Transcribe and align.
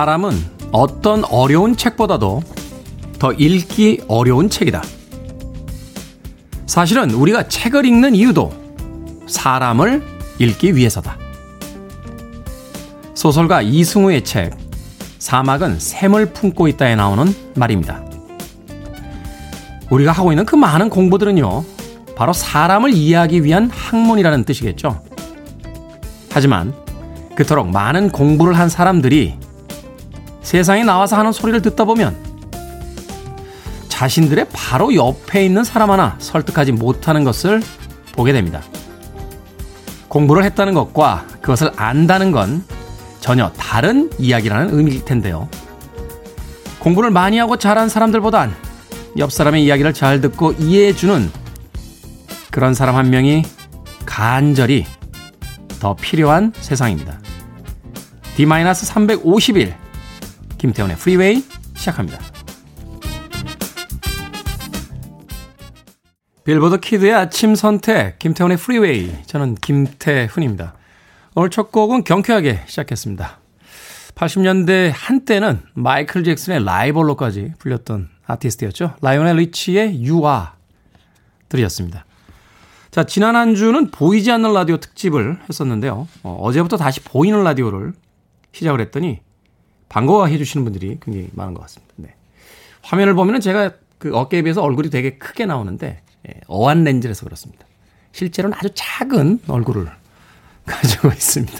사람은 0.00 0.32
어떤 0.72 1.26
어려운 1.26 1.76
책보다도 1.76 2.42
더 3.18 3.32
읽기 3.34 4.00
어려운 4.08 4.48
책이다. 4.48 4.82
사실은 6.64 7.10
우리가 7.10 7.48
책을 7.48 7.84
읽는 7.84 8.14
이유도 8.14 8.50
사람을 9.26 10.02
읽기 10.38 10.74
위해서다. 10.74 11.18
소설가 13.12 13.60
이승우의 13.60 14.24
책, 14.24 14.56
사막은 15.18 15.78
샘을 15.78 16.32
품고 16.32 16.68
있다에 16.68 16.96
나오는 16.96 17.34
말입니다. 17.54 18.02
우리가 19.90 20.12
하고 20.12 20.32
있는 20.32 20.46
그 20.46 20.56
많은 20.56 20.88
공부들은요, 20.88 21.62
바로 22.16 22.32
사람을 22.32 22.94
이해하기 22.94 23.44
위한 23.44 23.68
학문이라는 23.68 24.44
뜻이겠죠. 24.44 25.02
하지만 26.32 26.72
그토록 27.34 27.68
많은 27.68 28.08
공부를 28.08 28.58
한 28.58 28.70
사람들이 28.70 29.49
세상에 30.42 30.84
나와서 30.84 31.16
하는 31.16 31.32
소리를 31.32 31.62
듣다 31.62 31.84
보면 31.84 32.16
자신들의 33.88 34.46
바로 34.52 34.94
옆에 34.94 35.44
있는 35.44 35.62
사람 35.62 35.90
하나 35.90 36.16
설득하지 36.18 36.72
못하는 36.72 37.24
것을 37.24 37.62
보게 38.12 38.32
됩니다. 38.32 38.62
공부를 40.08 40.42
했다는 40.44 40.74
것과 40.74 41.26
그것을 41.40 41.70
안다는 41.76 42.32
건 42.32 42.64
전혀 43.20 43.50
다른 43.52 44.10
이야기라는 44.18 44.76
의미일 44.76 45.04
텐데요. 45.04 45.48
공부를 46.78 47.10
많이 47.10 47.38
하고 47.38 47.56
잘한 47.56 47.88
사람들보단 47.88 48.54
옆 49.18 49.30
사람의 49.30 49.62
이야기를 49.64 49.92
잘 49.92 50.20
듣고 50.20 50.52
이해해주는 50.52 51.30
그런 52.50 52.74
사람 52.74 52.96
한 52.96 53.10
명이 53.10 53.44
간절히 54.06 54.86
더 55.78 55.94
필요한 55.94 56.52
세상입니다. 56.58 57.20
D-350일 58.36 59.74
김태훈의 60.60 60.96
프리웨이 60.96 61.42
시작합니다. 61.74 62.18
빌보드 66.44 66.80
키드의 66.80 67.14
아침 67.14 67.54
선택 67.54 68.18
김태훈의 68.18 68.58
프리웨이 68.58 69.10
저는 69.24 69.54
김태훈입니다. 69.54 70.74
오늘 71.34 71.48
첫 71.48 71.72
곡은 71.72 72.04
경쾌하게 72.04 72.64
시작했습니다. 72.66 73.38
80년대 74.14 74.92
한때는 74.94 75.62
마이클 75.72 76.24
잭슨의 76.24 76.62
라이벌로까지 76.62 77.54
불렸던 77.58 78.10
아티스트였죠. 78.26 78.96
라이오넬 79.00 79.36
리치의 79.36 79.94
Are 79.94 80.48
들이었습니다. 81.48 82.04
자, 82.90 83.04
지난 83.04 83.34
한 83.34 83.54
주는 83.54 83.90
보이지 83.90 84.30
않는 84.30 84.52
라디오 84.52 84.76
특집을 84.76 85.38
했었는데요. 85.48 86.06
어, 86.22 86.52
제부터 86.52 86.76
다시 86.76 87.00
보이는 87.00 87.42
라디오를 87.42 87.94
시작을 88.52 88.80
했더니 88.82 89.20
반가워해 89.90 90.38
주시는 90.38 90.64
분들이 90.64 90.98
굉장히 91.02 91.28
많은 91.32 91.52
것 91.52 91.60
같습니다. 91.62 91.92
네. 91.96 92.14
화면을 92.80 93.14
보면은 93.14 93.40
제가 93.40 93.72
그 93.98 94.16
어깨에 94.16 94.40
비해서 94.40 94.62
얼굴이 94.62 94.88
되게 94.88 95.18
크게 95.18 95.44
나오는데 95.44 96.00
예, 96.28 96.40
어안 96.46 96.84
렌즈라서 96.84 97.24
그렇습니다. 97.24 97.66
실제로는 98.12 98.56
아주 98.56 98.70
작은 98.72 99.40
얼굴을 99.46 99.90
가지고 100.64 101.08
있습니다. 101.08 101.58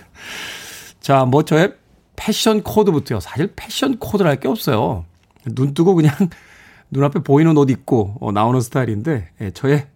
자, 1.00 1.24
뭐 1.24 1.44
저의 1.44 1.74
패션 2.16 2.62
코드부터요. 2.62 3.20
사실 3.20 3.52
패션 3.56 3.98
코드랄 3.98 4.40
게 4.40 4.48
없어요. 4.48 5.04
눈 5.44 5.74
뜨고 5.74 5.94
그냥 5.94 6.14
눈앞에 6.90 7.20
보이는 7.20 7.56
옷 7.56 7.68
입고 7.68 8.16
어, 8.20 8.32
나오는 8.32 8.60
스타일인데 8.60 9.28
예, 9.40 9.50
저의 9.50 9.86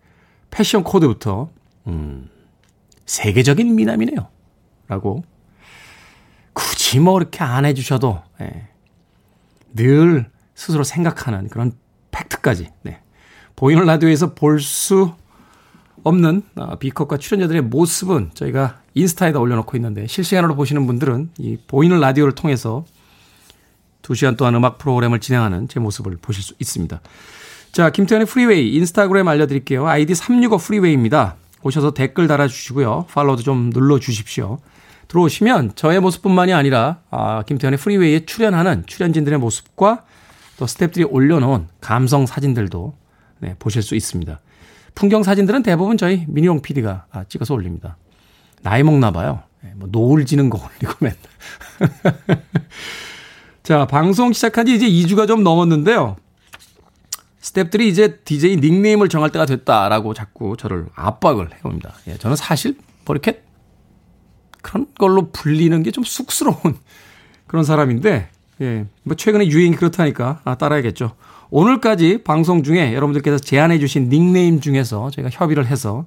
패션 0.50 0.82
코드부터 0.82 1.50
음, 1.86 2.28
세계적인 3.06 3.74
미남이네요. 3.74 4.26
라고 4.88 5.24
굳이 6.84 7.00
뭐 7.00 7.18
이렇게 7.18 7.42
안 7.42 7.64
해주셔도 7.64 8.20
예, 8.42 8.68
늘 9.74 10.30
스스로 10.54 10.84
생각하는 10.84 11.48
그런 11.48 11.72
팩트까지 12.10 12.68
네. 12.82 13.00
보이는 13.56 13.84
라디오에서 13.86 14.34
볼 14.34 14.60
수 14.60 15.12
없는 16.02 16.42
어, 16.56 16.76
비컷과 16.76 17.16
출연자들의 17.16 17.62
모습은 17.62 18.32
저희가 18.34 18.82
인스타에다 18.92 19.40
올려놓고 19.40 19.78
있는데 19.78 20.06
실시간으로 20.06 20.54
보시는 20.54 20.86
분들은 20.86 21.30
이 21.38 21.56
보이는 21.66 21.98
라디오를 21.98 22.34
통해서 22.34 22.84
2시간 24.02 24.36
동안 24.36 24.54
음악 24.54 24.76
프로그램을 24.76 25.20
진행하는 25.20 25.68
제 25.68 25.80
모습을 25.80 26.18
보실 26.20 26.42
수 26.42 26.52
있습니다. 26.58 27.00
자, 27.72 27.88
김태훈의 27.88 28.26
프리웨이 28.26 28.74
인스타그램 28.74 29.26
알려드릴게요. 29.26 29.88
아이디 29.88 30.14
365 30.14 30.58
프리웨이입니다. 30.58 31.36
오셔서 31.62 31.94
댓글 31.94 32.26
달아주시고요. 32.28 33.06
팔로우도 33.08 33.42
좀 33.42 33.70
눌러주십시오. 33.72 34.58
들어오시면 35.09 35.72
저의 35.75 36.00
모습뿐만이 36.00 36.53
아니라 36.53 37.00
아, 37.10 37.42
김태훈의 37.42 37.78
프리웨이에 37.78 38.26
출연하는 38.26 38.84
출연진들의 38.87 39.38
모습과 39.38 40.04
또 40.56 40.66
스탭들이 40.66 41.06
올려놓은 41.10 41.69
감성 41.81 42.26
사진들도 42.26 42.94
네, 43.41 43.56
보실 43.59 43.82
수 43.82 43.94
있습니다. 43.94 44.41
풍경 44.94 45.22
사진들은 45.22 45.62
대부분 45.62 45.97
저희 45.97 46.25
미니롱 46.28 46.62
PD가 46.62 47.06
아, 47.10 47.25
찍어서 47.25 47.54
올립니다. 47.54 47.97
나이 48.62 48.82
먹나 48.82 49.10
봐요. 49.10 49.43
네, 49.62 49.72
뭐 49.76 49.88
노을 49.91 50.25
지는 50.26 50.50
거 50.50 50.59
올리고 50.59 50.94
맨날. 51.00 51.19
자, 53.62 53.87
방송 53.87 54.32
시작한 54.32 54.66
지 54.66 54.75
이제 54.75 54.87
2주가 54.87 55.26
좀 55.26 55.43
넘었는데요. 55.43 56.16
스탭들이 57.41 57.82
이제 57.82 58.16
DJ 58.25 58.56
닉네임을 58.56 59.09
정할 59.09 59.31
때가 59.31 59.44
됐다라고 59.44 60.14
자꾸 60.14 60.56
저를 60.56 60.87
압박을 60.94 61.50
해옵니다. 61.56 61.94
예, 62.09 62.16
저는 62.16 62.37
사실 62.37 62.76
뭐 63.04 63.14
이렇게 63.14 63.43
그런 64.64 64.86
걸로 64.98 65.30
불리는 65.30 65.82
게 65.82 65.91
좀 65.91 66.02
쑥스러운 66.02 66.56
그런 67.47 67.64
사람인데, 67.64 68.28
예, 68.62 68.86
뭐 69.04 69.14
최근에 69.14 69.47
유행이 69.47 69.76
그렇다니까 69.76 70.41
아, 70.44 70.56
따라야겠죠. 70.56 71.12
오늘까지 71.50 72.25
방송 72.25 72.62
중에 72.64 72.94
여러분들께서 72.94 73.38
제안해 73.38 73.78
주신 73.78 74.08
닉네임 74.08 74.60
중에서 74.60 75.10
제가 75.10 75.28
협의를 75.30 75.66
해서 75.66 76.06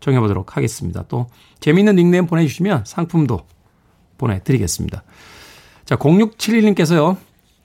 정해보도록 0.00 0.56
하겠습니다. 0.56 1.04
또 1.08 1.26
재미있는 1.60 1.96
닉네임 1.96 2.26
보내주시면 2.26 2.84
상품도 2.86 3.40
보내드리겠습니다. 4.18 5.04
자, 5.84 5.96
0671님께서요. 5.96 7.16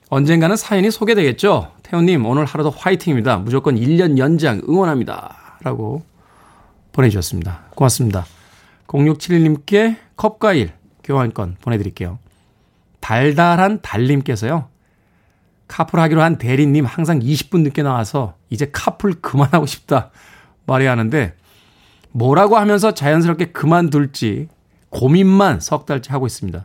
언젠가는 0.09 0.55
사연이 0.55 0.91
소개되겠죠? 0.91 1.71
태훈님, 1.81 2.25
오늘 2.25 2.45
하루도 2.45 2.69
화이팅입니다. 2.69 3.37
무조건 3.37 3.75
1년 3.75 4.17
연장 4.17 4.61
응원합니다. 4.67 5.57
라고 5.63 6.03
보내주셨습니다. 6.91 7.65
고맙습니다. 7.75 8.34
0671님께 8.87 9.97
컵과일 10.15 10.71
교환권 11.03 11.57
보내드릴게요. 11.61 12.19
달달한 12.99 13.81
달님께서요. 13.81 14.69
카풀 15.67 15.99
하기로 15.99 16.21
한 16.21 16.37
대리님 16.37 16.85
항상 16.85 17.19
20분 17.19 17.61
늦게 17.61 17.83
나와서 17.83 18.35
이제 18.49 18.69
카풀 18.71 19.21
그만하고 19.21 19.65
싶다 19.65 20.11
말해야 20.65 20.91
하는데 20.91 21.35
뭐라고 22.11 22.57
하면서 22.57 22.93
자연스럽게 22.93 23.51
그만둘지 23.51 24.47
고민만 24.89 25.59
석 25.59 25.85
달째 25.85 26.11
하고 26.13 26.25
있습니다. 26.25 26.63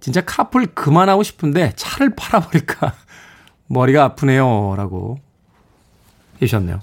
진짜 0.00 0.20
카풀 0.20 0.74
그만하고 0.74 1.22
싶은데 1.22 1.72
차를 1.76 2.14
팔아버릴까 2.14 2.94
머리가 3.68 4.04
아프네요. 4.04 4.74
라고 4.76 5.18
해주셨네요. 6.40 6.80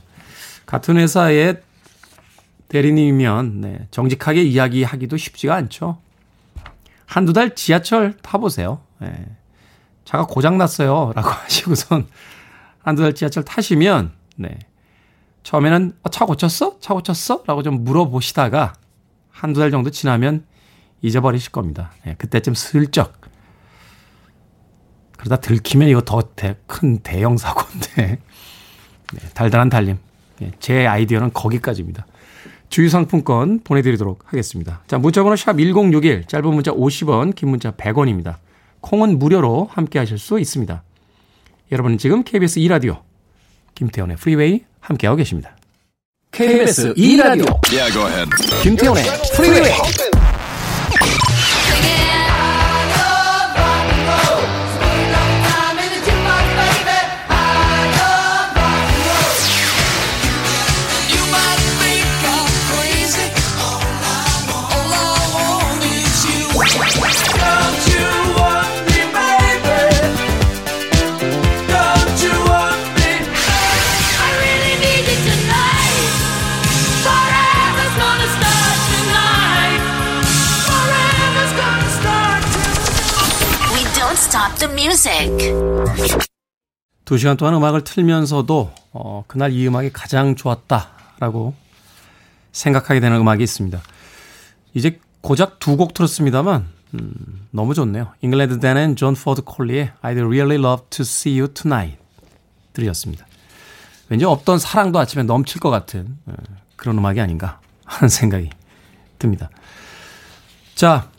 같은 0.65 0.97
회사의 0.97 1.61
대리님이면 2.71 3.59
네, 3.59 3.87
정직하게 3.91 4.43
이야기하기도 4.43 5.17
쉽지가 5.17 5.53
않죠. 5.55 5.97
한두 7.05 7.33
달 7.33 7.53
지하철 7.53 8.13
타보세요. 8.21 8.81
네, 8.99 9.25
차가 10.05 10.25
고장났어요. 10.25 11.11
라고 11.13 11.27
하시고선 11.43 12.07
한두 12.79 13.01
달 13.03 13.13
지하철 13.13 13.43
타시면, 13.43 14.13
네. 14.37 14.57
처음에는, 15.43 15.97
어, 16.03 16.09
차 16.09 16.25
고쳤어? 16.25 16.79
차 16.79 16.93
고쳤어? 16.93 17.43
라고 17.45 17.61
좀 17.61 17.83
물어보시다가 17.83 18.73
한두 19.29 19.59
달 19.59 19.69
정도 19.69 19.89
지나면 19.89 20.45
잊어버리실 21.01 21.51
겁니다. 21.51 21.91
네, 22.05 22.15
그때쯤 22.17 22.53
슬쩍. 22.53 23.19
그러다 25.17 25.37
들키면 25.41 25.89
이거 25.89 26.01
더 26.01 26.21
큰 26.67 26.99
대형 26.99 27.37
사고인데. 27.37 28.19
네, 29.13 29.29
달달한 29.33 29.69
달림. 29.69 29.97
네, 30.39 30.51
제 30.59 30.87
아이디어는 30.87 31.33
거기까지입니다. 31.33 32.05
주유상품권 32.71 33.59
보내드리도록 33.63 34.23
하겠습니다. 34.25 34.81
자, 34.87 34.97
문자번호 34.97 35.35
샵 35.35 35.57
1061, 35.57 36.25
짧은 36.25 36.53
문자 36.53 36.71
50원, 36.71 37.35
긴 37.35 37.49
문자 37.49 37.71
100원입니다. 37.71 38.37
콩은 38.79 39.19
무료로 39.19 39.69
함께 39.71 39.99
하실 39.99 40.17
수 40.17 40.39
있습니다. 40.39 40.81
여러분은 41.71 41.97
지금 41.97 42.23
KBS 42.23 42.59
2라디오, 42.61 43.01
김태훈의 43.75 44.17
프리웨이 44.17 44.61
함께하고 44.79 45.17
계십니다. 45.17 45.55
KBS 46.31 46.93
2라디오, 46.93 47.59
yeah, 47.71 48.29
김태훈의 48.63 49.03
프리웨이! 49.35 50.30
Music. 84.81 85.37
두 87.05 87.17
시간 87.17 87.37
동안 87.37 87.53
음악을 87.55 87.83
틀면서도 87.83 88.73
어, 88.93 89.23
그날 89.27 89.51
이 89.51 89.67
음악이 89.67 89.91
가장 89.91 90.35
좋았다라고 90.35 91.53
생각하게 92.51 92.99
되는 92.99 93.17
음악이 93.19 93.43
있습니다. 93.43 93.79
이제 94.73 94.99
고작 95.21 95.59
두 95.59 95.75
곡 95.77 95.93
들었습니다만 95.93 96.67
음, 96.95 97.47
너무 97.51 97.73
좋네요. 97.73 98.13
잉글랜드 98.21 98.59
댄 98.59 98.80
and 98.80 98.95
존 98.95 99.13
포드 99.13 99.43
콜리의 99.43 99.91
I'd 100.01 100.17
really 100.25 100.55
love 100.55 100.85
to 100.89 101.03
see 101.03 101.39
you 101.39 101.53
tonight 101.53 101.97
들으셨습니다. 102.73 103.27
왠지 104.09 104.25
없던 104.25 104.59
사랑도 104.59 104.99
아침에 104.99 105.23
넘칠 105.23 105.59
것 105.61 105.69
같은 105.69 106.17
어, 106.25 106.33
그런 106.75 106.97
음악이 106.97 107.21
아닌가 107.21 107.59
하는 107.85 108.09
생각이 108.09 108.49
듭니다. 109.19 109.49
자, 110.75 111.09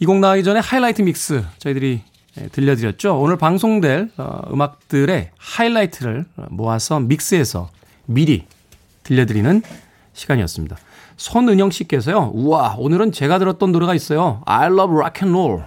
이 0.00 0.06
곡 0.06 0.18
나가기 0.18 0.44
전에 0.44 0.60
하이라이트 0.60 1.02
믹스 1.02 1.44
저희들이 1.58 2.02
예, 2.02 2.15
들려드렸죠. 2.52 3.18
오늘 3.18 3.36
방송될 3.36 4.10
어, 4.18 4.42
음악들의 4.52 5.30
하이라이트를 5.38 6.26
모아서 6.50 7.00
믹스해서 7.00 7.70
미리 8.04 8.46
들려드리는 9.02 9.62
시간이었습니다. 10.12 10.76
손은영 11.16 11.70
씨께서요. 11.70 12.32
우와, 12.34 12.76
오늘은 12.78 13.12
제가 13.12 13.38
들었던 13.38 13.72
노래가 13.72 13.94
있어요. 13.94 14.42
I 14.44 14.66
love 14.66 14.94
rock 14.94 15.26
and 15.26 15.38
roll. 15.38 15.64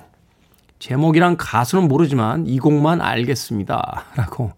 제목이랑 0.78 1.36
가수는 1.38 1.88
모르지만 1.88 2.48
이 2.48 2.60
곡만 2.60 3.02
알겠습니다. 3.02 4.06
라고 4.16 4.54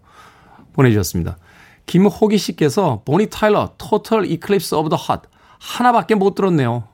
보내주셨습니다. 0.72 1.36
김호기 1.86 2.38
씨께서 2.38 3.02
보니 3.04 3.26
타일러 3.26 3.74
Total 3.76 4.24
Eclipse 4.24 4.76
of 4.76 4.88
the 4.88 5.00
Heart 5.00 5.28
하나밖에 5.58 6.14
못 6.14 6.34
들었네요. 6.34 6.84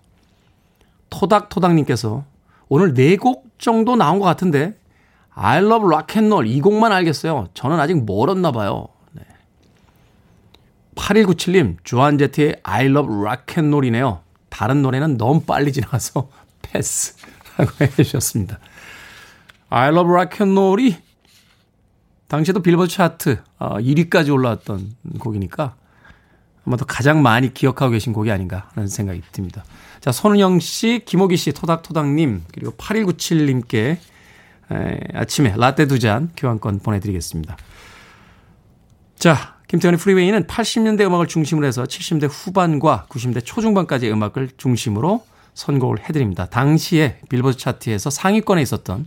토닥토닥님께서 1.11 2.25
오늘 2.69 2.95
네곡 2.95 3.47
정도 3.59 3.97
나온 3.97 4.19
것 4.19 4.25
같은데 4.25 4.75
I 5.41 5.59
love 5.59 5.87
rock 5.87 6.17
and 6.21 6.27
roll 6.35 6.47
이 6.49 6.61
곡만 6.61 6.91
알겠어요. 6.91 7.49
저는 7.55 7.79
아직 7.79 8.05
멀었나 8.05 8.51
봐요. 8.51 8.89
네. 9.13 9.23
8197님, 10.97 11.77
주한제트의 11.85 12.57
I 12.65 12.87
love 12.87 13.15
rock 13.15 13.55
and 13.59 13.69
roll이네요. 13.69 14.21
다른 14.49 14.83
노래는 14.83 15.17
너무 15.17 15.43
빨리 15.43 15.73
지나가서 15.73 16.29
패스라고 16.63 17.71
해주셨습니다. 17.81 18.59
I 19.71 19.91
love 19.91 20.11
rock 20.11 20.45
and 20.45 20.59
roll이 20.59 20.97
당시에도 22.27 22.61
빌보드 22.61 22.93
차트 22.93 23.41
1위까지 23.61 24.31
어, 24.31 24.33
올라왔던 24.33 24.97
곡이니까 25.21 25.77
아마도 26.67 26.85
가장 26.85 27.23
많이 27.23 27.55
기억하고 27.55 27.93
계신 27.93 28.13
곡이 28.13 28.33
아닌가 28.33 28.69
하는 28.75 28.89
생각이 28.89 29.23
듭니다. 29.31 29.65
자, 30.01 30.11
손은영 30.11 30.59
씨, 30.59 31.01
김호기 31.05 31.37
씨, 31.37 31.53
토닥토닥님, 31.53 32.43
그리고 32.53 32.73
8197님께 32.73 33.99
에, 34.73 34.99
아침에 35.15 35.55
라떼 35.57 35.87
두 35.87 35.99
잔 35.99 36.31
교환권 36.37 36.81
보내드리겠습니다. 36.81 37.57
자, 39.19 39.57
김태현의 39.69 39.99
프리웨이는 39.99 40.47
80년대 40.47 41.03
음악을 41.03 41.27
중심으로 41.27 41.67
해서 41.67 41.85
70대 41.85 42.29
후반과 42.31 43.07
90대 43.09 43.45
초중반까지의 43.45 44.13
음악을 44.13 44.51
중심으로 44.57 45.25
선곡을 45.55 46.09
해드립니다. 46.09 46.47
당시에 46.47 47.19
빌보드 47.29 47.59
차트에서 47.59 48.11
상위권에 48.11 48.63
있었던 48.63 49.07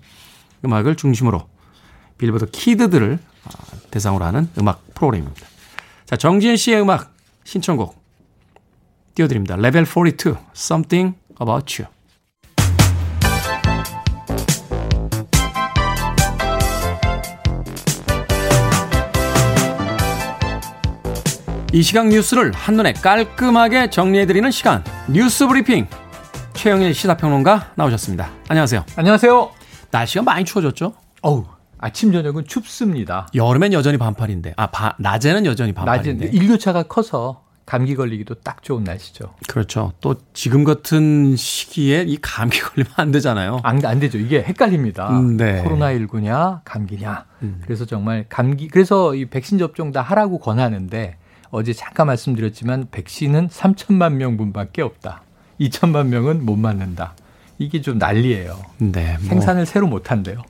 음악을 0.65 0.95
중심으로 0.97 1.47
빌보드 2.17 2.51
키드들을 2.51 3.17
아, 3.45 3.49
대상으로 3.89 4.25
하는 4.25 4.49
음악 4.59 4.83
프로그램입니다. 4.93 5.47
자, 6.05 6.17
정지현 6.17 6.57
씨의 6.57 6.81
음악 6.81 7.13
신청곡 7.45 7.99
띄워드립니다. 9.15 9.55
레벨 9.55 9.85
42, 9.85 10.35
Something 10.55 11.17
About 11.41 11.81
You. 11.81 11.91
이 21.73 21.83
시각 21.83 22.09
뉴스를 22.09 22.51
한눈에 22.51 22.91
깔끔하게 22.91 23.89
정리해드리는 23.89 24.51
시간 24.51 24.83
뉴스 25.09 25.47
브리핑 25.47 25.87
최영일 26.53 26.93
시사평론가 26.93 27.71
나오셨습니다. 27.75 28.29
안녕하세요. 28.49 28.83
안녕하세요. 28.97 29.49
날씨가 29.89 30.23
많이 30.23 30.43
추워졌죠? 30.43 30.93
어우 31.21 31.45
아침 31.77 32.11
저녁은 32.11 32.43
춥습니다. 32.45 33.27
여름엔 33.33 33.71
여전히 33.71 33.97
반팔인데 33.97 34.55
아 34.57 34.67
바, 34.67 34.95
낮에는 34.99 35.45
여전히 35.45 35.71
반팔인데 35.71 36.25
낮에 36.25 36.37
일교차가 36.37 36.83
커서 36.83 37.45
감기 37.65 37.95
걸리기도 37.95 38.35
딱 38.41 38.63
좋은 38.63 38.83
날씨죠. 38.83 39.33
그렇죠. 39.47 39.93
또 40.01 40.15
지금 40.33 40.65
같은 40.65 41.37
시기에 41.37 42.03
이 42.05 42.17
감기 42.21 42.59
걸리면 42.59 42.91
안 42.97 43.11
되잖아요. 43.11 43.61
안, 43.63 43.83
안 43.85 44.01
되죠. 44.01 44.17
이게 44.17 44.43
헷갈립니다. 44.43 45.09
음, 45.17 45.37
네. 45.37 45.63
코로나19냐, 45.63 46.63
감기냐. 46.65 47.25
음. 47.43 47.61
그래서 47.63 47.85
정말 47.85 48.25
감기, 48.27 48.67
그래서 48.67 49.15
이 49.15 49.23
백신 49.23 49.57
접종 49.57 49.93
다 49.93 50.01
하라고 50.01 50.37
권하는데 50.39 51.15
어제 51.51 51.73
잠깐 51.73 52.07
말씀드렸지만 52.07 52.87
백신은 52.91 53.49
3천만 53.49 54.13
명분밖에 54.13 54.81
없다. 54.81 55.21
2천만 55.59 56.07
명은 56.07 56.45
못 56.45 56.55
맞는다. 56.55 57.13
이게 57.59 57.81
좀 57.81 57.97
난리예요. 57.97 58.59
네, 58.79 59.17
뭐 59.19 59.29
생산을 59.29 59.65
새로 59.65 59.85
못 59.87 60.09
한대요. 60.11 60.41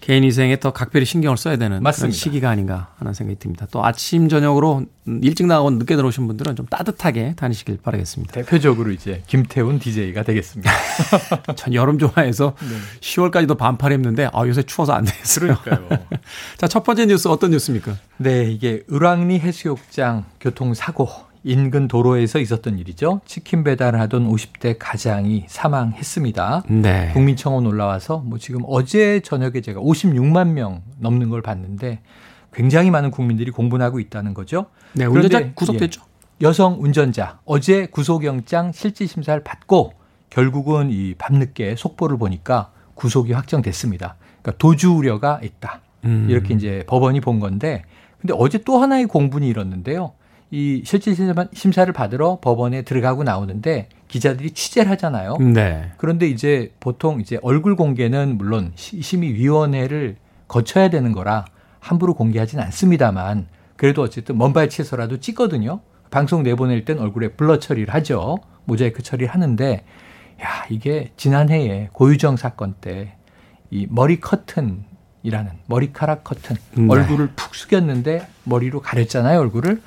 개인 0.00 0.22
위생에 0.24 0.58
더 0.58 0.72
각별히 0.72 1.04
신경을 1.04 1.36
써야 1.36 1.56
되는 1.56 1.82
맞습니다. 1.82 2.16
시기가 2.16 2.50
아닌가 2.50 2.88
하는 2.98 3.12
생각이 3.12 3.38
듭니다. 3.38 3.66
또 3.70 3.84
아침 3.84 4.28
저녁으로 4.28 4.86
일찍 5.22 5.46
나가고 5.46 5.70
늦게 5.70 5.96
들어오신 5.96 6.26
분들은 6.26 6.56
좀 6.56 6.66
따뜻하게 6.66 7.34
다니시길 7.36 7.78
바라겠습니다. 7.82 8.32
대표적으로 8.32 8.90
이제 8.92 9.22
김태훈 9.26 9.78
DJ가 9.78 10.22
되겠습니다. 10.22 10.70
전 11.56 11.74
여름 11.74 11.98
좋아해서 11.98 12.54
네. 12.60 12.76
10월까지도 13.00 13.58
반팔 13.58 13.92
입는데 13.92 14.28
아 14.32 14.46
요새 14.46 14.62
추워서 14.62 14.92
안 14.92 15.04
되겠어요. 15.04 15.56
그러니까요. 15.62 15.98
자, 16.56 16.66
첫 16.66 16.82
번째 16.82 17.06
뉴스 17.06 17.28
어떤 17.28 17.50
뉴스입니까? 17.50 17.96
네, 18.16 18.50
이게 18.50 18.82
을왕리 18.90 19.38
해수욕장 19.38 20.24
교통사고 20.40 21.29
인근 21.42 21.88
도로에서 21.88 22.38
있었던 22.38 22.78
일이죠. 22.78 23.20
치킨 23.24 23.64
배달을 23.64 23.98
하던 24.00 24.28
50대 24.30 24.76
가장이 24.78 25.46
사망했습니다. 25.48 26.64
네. 26.68 27.10
국민청원 27.12 27.66
올라와서 27.66 28.18
뭐 28.18 28.38
지금 28.38 28.60
어제 28.66 29.20
저녁에 29.20 29.60
제가 29.60 29.80
56만 29.80 30.48
명 30.48 30.82
넘는 30.98 31.30
걸 31.30 31.40
봤는데 31.40 32.00
굉장히 32.52 32.90
많은 32.90 33.10
국민들이 33.10 33.50
공분하고 33.50 34.00
있다는 34.00 34.34
거죠. 34.34 34.66
네, 34.92 35.06
운전자 35.06 35.52
구속됐죠. 35.54 36.02
예, 36.02 36.46
여성 36.46 36.82
운전자 36.82 37.38
어제 37.44 37.86
구속영장 37.86 38.72
실질 38.72 39.08
심사를 39.08 39.42
받고 39.42 39.94
결국은 40.28 40.90
이 40.90 41.14
밤늦게 41.14 41.76
속보를 41.76 42.18
보니까 42.18 42.70
구속이 42.94 43.32
확정됐습니다. 43.32 44.16
그러니까 44.42 44.58
도주 44.58 44.92
우려가 44.92 45.40
있다. 45.42 45.80
음. 46.04 46.26
이렇게 46.28 46.54
이제 46.54 46.84
법원이 46.86 47.20
본 47.20 47.40
건데 47.40 47.82
근데 48.20 48.34
어제 48.36 48.58
또 48.58 48.78
하나의 48.78 49.06
공분이 49.06 49.48
일었는데요. 49.48 50.12
이 50.50 50.82
실질 50.84 51.14
심사를 51.52 51.92
받으러 51.92 52.38
법원에 52.40 52.82
들어가고 52.82 53.22
나오는데 53.22 53.88
기자들이 54.08 54.50
취재를 54.50 54.90
하잖아요. 54.92 55.36
네. 55.38 55.92
그런데 55.96 56.26
이제 56.26 56.72
보통 56.80 57.20
이제 57.20 57.38
얼굴 57.42 57.76
공개는 57.76 58.36
물론 58.36 58.72
심의위원회를 58.74 60.16
거쳐야 60.48 60.90
되는 60.90 61.12
거라 61.12 61.44
함부로 61.78 62.14
공개하지는 62.14 62.64
않습니다만 62.64 63.46
그래도 63.76 64.02
어쨌든 64.02 64.36
먼발치에서라도 64.38 65.20
찍거든요. 65.20 65.80
방송 66.10 66.42
내보낼 66.42 66.84
땐 66.84 66.98
얼굴에 66.98 67.28
블러 67.28 67.60
처리를 67.60 67.94
하죠. 67.94 68.38
모자이크 68.64 69.02
처리를 69.02 69.32
하는데 69.32 69.84
야 70.42 70.66
이게 70.70 71.12
지난해에 71.16 71.90
고유정 71.92 72.36
사건 72.36 72.74
때 72.80 73.20
이 73.70 73.86
머리 73.88 74.20
커튼 74.20 74.84
이라는 75.22 75.52
머리카락 75.66 76.24
커튼 76.24 76.56
네. 76.74 76.86
얼굴을 76.88 77.30
푹 77.36 77.54
숙였는데 77.54 78.26
머리로 78.44 78.80
가렸잖아요 78.80 79.38
얼굴을 79.38 79.80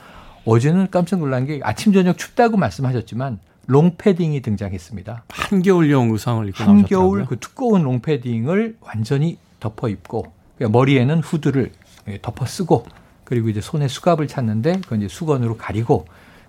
어제는 0.45 0.89
깜짝 0.91 1.19
놀란 1.19 1.45
게 1.45 1.59
아침 1.63 1.93
저녁 1.93 2.17
춥다고 2.17 2.57
말씀하셨지만 2.57 3.39
롱패딩이 3.67 4.41
등장했습니다. 4.41 5.23
한겨울용 5.29 6.11
의상을 6.11 6.47
입고 6.49 6.63
한겨울 6.63 6.79
나오셨더라고요. 7.19 7.25
그 7.27 7.39
두꺼운 7.39 7.83
롱패딩을 7.83 8.77
완전히 8.81 9.37
덮어 9.59 9.87
입고 9.87 10.25
그러니까 10.57 10.77
머리에는 10.77 11.19
후드를 11.21 11.71
덮어 12.21 12.45
쓰고 12.45 12.85
그리고 13.23 13.47
이제 13.47 13.61
손에 13.61 13.87
수갑을 13.87 14.27
찾는데 14.27 14.81
그건 14.83 14.99
이제 14.99 15.07
수건으로 15.07 15.55
가리고 15.57 16.05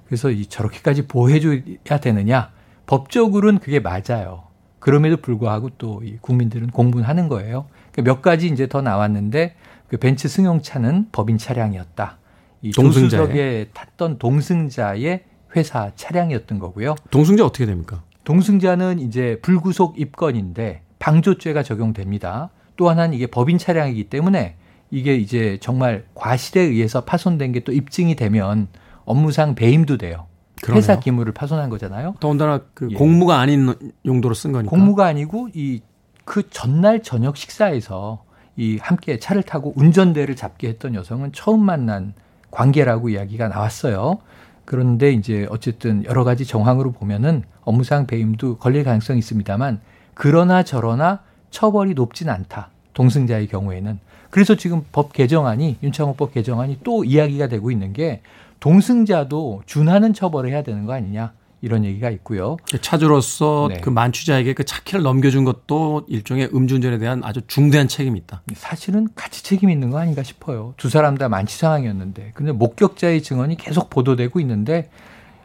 그래서 0.06 0.30
이 0.30 0.46
저렇게까지 0.46 1.06
보호해줘야 1.06 2.00
되느냐 2.00 2.50
법적으로는 2.86 3.60
그게 3.60 3.78
맞아요. 3.80 4.42
그럼에도 4.80 5.16
불구하고 5.16 5.70
또 5.78 6.00
이 6.02 6.18
국민들은 6.20 6.68
공분하는 6.68 7.28
거예요. 7.28 7.66
그러니까 7.92 8.12
몇 8.12 8.22
가지 8.22 8.48
이제 8.48 8.66
더 8.68 8.82
나왔는데 8.82 9.54
그 9.88 9.96
벤츠 9.98 10.28
승용차는 10.28 11.08
법인 11.12 11.38
차량이었다. 11.38 12.18
이 12.64 12.72
동승자에 12.72 13.66
탔던 13.74 14.18
동승자의 14.18 15.24
회사 15.54 15.92
차량이었던 15.94 16.58
거고요. 16.58 16.94
동승자 17.10 17.44
어떻게 17.44 17.66
됩니까? 17.66 18.02
동승자는 18.24 19.00
이제 19.00 19.38
불구속 19.42 20.00
입건인데 20.00 20.80
방조죄가 20.98 21.62
적용됩니다. 21.62 22.50
또 22.76 22.88
하나는 22.88 23.14
이게 23.14 23.26
법인 23.26 23.58
차량이기 23.58 24.04
때문에 24.04 24.56
이게 24.90 25.14
이제 25.14 25.58
정말 25.60 26.04
과실에 26.14 26.62
의해서 26.62 27.04
파손된 27.04 27.52
게 27.52 27.60
또 27.60 27.72
입증이 27.72 28.16
되면 28.16 28.68
업무상 29.04 29.54
배임도 29.54 29.98
돼요. 29.98 30.26
그러네요. 30.62 30.78
회사 30.78 30.98
기물을 30.98 31.32
파손한 31.34 31.68
거잖아요. 31.68 32.14
더군다나 32.20 32.62
그 32.72 32.88
예. 32.90 32.94
공무가 32.94 33.40
아닌 33.40 33.74
용도로 34.06 34.34
쓴 34.34 34.52
거니까. 34.52 34.70
공무가 34.70 35.06
아니고 35.06 35.48
이 35.54 35.80
그 36.24 36.48
전날 36.48 37.02
저녁 37.02 37.36
식사에서 37.36 38.24
이 38.56 38.78
함께 38.80 39.18
차를 39.18 39.42
타고 39.42 39.72
운전대를 39.76 40.36
잡게 40.36 40.68
했던 40.68 40.94
여성은 40.94 41.32
처음 41.32 41.60
만난 41.62 42.14
관계라고 42.54 43.08
이야기가 43.08 43.48
나왔어요. 43.48 44.18
그런데 44.64 45.12
이제 45.12 45.46
어쨌든 45.50 46.04
여러 46.04 46.24
가지 46.24 46.46
정황으로 46.46 46.92
보면은 46.92 47.42
업무상 47.64 48.06
배임도 48.06 48.58
걸릴 48.58 48.84
가능성이 48.84 49.18
있습니다만 49.18 49.80
그러나 50.14 50.62
저러나 50.62 51.20
처벌이 51.50 51.94
높진 51.94 52.30
않다. 52.30 52.70
동승자의 52.94 53.48
경우에는. 53.48 53.98
그래서 54.30 54.54
지금 54.54 54.84
법 54.92 55.12
개정안이 55.12 55.78
윤창호법 55.82 56.32
개정안이 56.32 56.78
또 56.84 57.04
이야기가 57.04 57.48
되고 57.48 57.70
있는 57.70 57.92
게 57.92 58.22
동승자도 58.60 59.62
준하는 59.66 60.14
처벌을 60.14 60.50
해야 60.50 60.62
되는 60.62 60.86
거 60.86 60.92
아니냐. 60.94 61.32
이런 61.64 61.84
얘기가 61.84 62.10
있고요. 62.10 62.58
차주로서 62.80 63.68
네. 63.70 63.80
그 63.80 63.88
만취자에게 63.88 64.52
그 64.52 64.64
차키를 64.64 65.02
넘겨준 65.02 65.44
것도 65.44 66.04
일종의 66.08 66.50
음주운전에 66.54 66.98
대한 66.98 67.22
아주 67.24 67.40
중대한 67.46 67.88
책임이 67.88 68.18
있다. 68.20 68.42
사실은 68.54 69.08
같이 69.14 69.42
책임이 69.42 69.72
있는 69.72 69.90
거 69.90 69.98
아닌가 69.98 70.22
싶어요. 70.22 70.74
두 70.76 70.90
사람 70.90 71.16
다 71.16 71.28
만취 71.28 71.56
상황이었는데. 71.58 72.32
근데 72.34 72.52
목격자의 72.52 73.22
증언이 73.22 73.56
계속 73.56 73.88
보도되고 73.88 74.38
있는데 74.40 74.90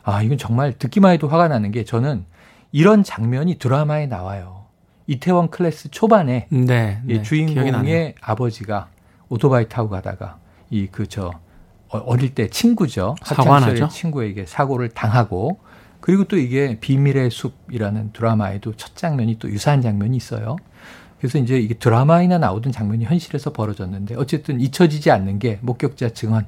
아, 0.04 0.22
이건 0.22 0.38
정말 0.38 0.74
듣기만 0.74 1.14
해도 1.14 1.28
화가 1.30 1.48
나는 1.48 1.72
게 1.72 1.86
저는 1.86 2.26
이런 2.74 3.04
장면이 3.04 3.58
드라마에 3.58 4.08
나와요. 4.08 4.66
이태원 5.08 5.50
클래스 5.50 5.90
초반에 5.92 6.48
네, 6.50 7.02
네. 7.06 7.22
주인공의 7.24 8.16
아버지가 8.22 8.90
오토바이 9.30 9.70
타고 9.70 9.90
가다가 9.90 10.38
이 10.70 10.88
그 10.88 11.08
저 11.08 11.32
어릴 11.92 12.36
때 12.36 12.48
친구죠. 12.50 13.16
학창시절 13.22 13.90
친구에게 13.90 14.46
사고를 14.46 14.90
당하고 14.90 15.60
그리고 16.02 16.24
또 16.24 16.38
이게 16.38 16.80
비밀의 16.80 17.30
숲이라는 17.30 18.14
드라마에도 18.14 18.74
첫 18.76 18.96
장면이 18.96 19.38
또 19.40 19.50
유사한 19.50 19.82
장면이 19.82 20.16
있어요. 20.18 20.56
그래서 21.20 21.38
이제 21.38 21.60
이게 21.60 21.74
드라마에나 21.74 22.38
나오던 22.38 22.72
장면이 22.72 23.06
현실에서 23.06 23.52
벌어졌는데 23.52 24.16
어쨌든 24.16 24.62
잊혀지지 24.62 25.12
않는 25.12 25.40
게 25.40 25.60
목격자 25.62 26.10
증언 26.10 26.46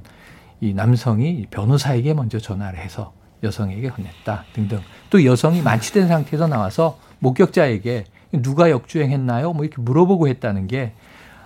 이 0.62 0.74
남성이 0.74 1.48
변호사에게 1.50 2.14
먼저 2.14 2.40
전화를 2.40 2.80
해서 2.80 3.14
여성에게 3.44 3.90
건넸다 3.90 4.44
등등 4.54 4.80
또 5.10 5.26
여성이 5.26 5.62
만취된 5.62 6.08
상태에서 6.08 6.48
나와서 6.48 7.00
목격자에게 7.20 8.06
누가 8.34 8.70
역주행했나요? 8.70 9.54
뭐 9.54 9.66
이렇게 9.66 9.82
물어보고 9.82 10.28
했다는 10.28 10.68
게 10.68 10.94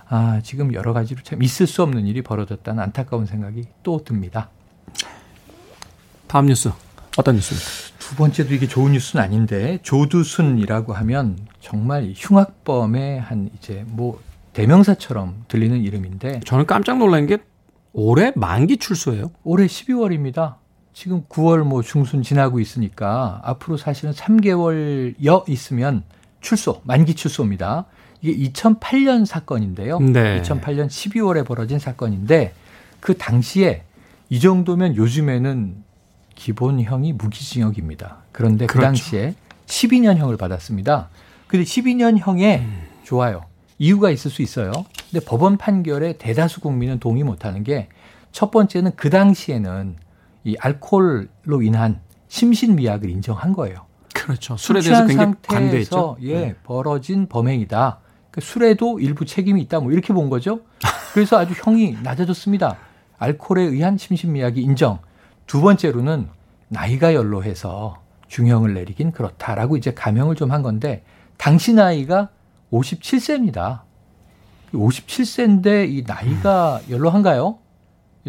아, 0.08 0.40
지금 0.44 0.72
여러 0.72 0.92
가지로 0.92 1.22
참 1.22 1.42
있을 1.42 1.66
수 1.66 1.82
없는 1.82 2.06
일이 2.06 2.22
벌어졌다는 2.22 2.80
안타까운 2.82 3.26
생각이 3.26 3.64
또 3.82 4.04
듭니다. 4.04 4.50
다음 6.28 6.46
뉴스 6.46 6.70
어떤 7.16 7.34
뉴스입니까? 7.34 7.95
두 8.06 8.14
번째도 8.14 8.54
이게 8.54 8.68
좋은 8.68 8.92
뉴스는 8.92 9.20
아닌데 9.24 9.80
조두순이라고 9.82 10.92
하면 10.92 11.36
정말 11.58 12.12
흉악범의 12.14 13.20
한 13.20 13.50
이제 13.56 13.84
뭐 13.88 14.22
대명사처럼 14.52 15.46
들리는 15.48 15.76
이름인데 15.80 16.38
저는 16.44 16.66
깜짝 16.66 16.98
놀란 16.98 17.26
게 17.26 17.38
올해 17.92 18.32
만기 18.36 18.76
출소예요. 18.76 19.32
올해 19.42 19.66
12월입니다. 19.66 20.54
지금 20.92 21.24
9월 21.24 21.64
뭐 21.64 21.82
중순 21.82 22.22
지나고 22.22 22.60
있으니까 22.60 23.40
앞으로 23.42 23.76
사실은 23.76 24.12
3개월여 24.12 25.48
있으면 25.48 26.04
출소, 26.40 26.82
만기 26.84 27.14
출소입니다. 27.14 27.86
이게 28.22 28.50
2008년 28.52 29.26
사건인데요. 29.26 29.98
네. 29.98 30.40
2008년 30.42 30.86
12월에 30.86 31.44
벌어진 31.44 31.80
사건인데 31.80 32.54
그 33.00 33.18
당시에 33.18 33.82
이 34.28 34.38
정도면 34.38 34.94
요즘에는 34.94 35.85
기본형이 36.36 37.14
무기징역입니다. 37.14 38.18
그런데 38.30 38.66
그 38.66 38.74
그렇죠. 38.74 38.86
당시에 38.86 39.34
12년형을 39.66 40.38
받았습니다. 40.38 41.08
근데 41.48 41.64
12년형에 41.64 42.60
음. 42.60 42.82
좋아요. 43.02 43.42
이유가 43.78 44.10
있을 44.10 44.30
수 44.30 44.42
있어요. 44.42 44.72
근데 45.10 45.24
법원 45.24 45.56
판결에 45.58 46.18
대다수 46.18 46.60
국민은 46.60 47.00
동의 47.00 47.24
못하는 47.24 47.64
게 47.64 47.88
첫 48.36 48.50
번째는 48.50 48.90
그 48.96 49.08
당시에는 49.08 49.96
이 50.44 50.56
알코올로 50.60 51.62
인한 51.62 52.00
심신미약을 52.28 53.08
인정한 53.08 53.54
거예요. 53.54 53.86
그렇죠. 54.12 54.58
술에 54.58 54.82
대해서 54.82 55.06
굉장히 55.06 55.34
관대했죠. 55.48 56.18
예, 56.20 56.40
네. 56.40 56.54
벌어진 56.62 57.28
범행이다. 57.28 57.98
그러니까 58.30 58.40
술에도 58.42 59.00
일부 59.00 59.24
책임이 59.24 59.62
있다. 59.62 59.80
뭐 59.80 59.90
이렇게 59.90 60.12
본 60.12 60.28
거죠. 60.28 60.60
그래서 61.14 61.38
아주 61.38 61.54
형이 61.56 61.96
낮아졌습니다. 62.02 62.76
알코올에 63.16 63.62
의한 63.62 63.96
심신미약이 63.96 64.60
인정. 64.60 64.98
두 65.46 65.60
번째로는 65.60 66.28
나이가 66.68 67.14
연로해서 67.14 68.02
중형을 68.28 68.74
내리긴 68.74 69.12
그렇다라고 69.12 69.76
이제 69.76 69.94
감형을 69.94 70.34
좀 70.36 70.50
한 70.50 70.62
건데 70.62 71.04
당시 71.36 71.72
나이가 71.74 72.30
57세입니다. 72.72 73.80
57세인데 74.72 75.88
이 75.88 76.02
나이가 76.06 76.80
연로한가요? 76.90 77.58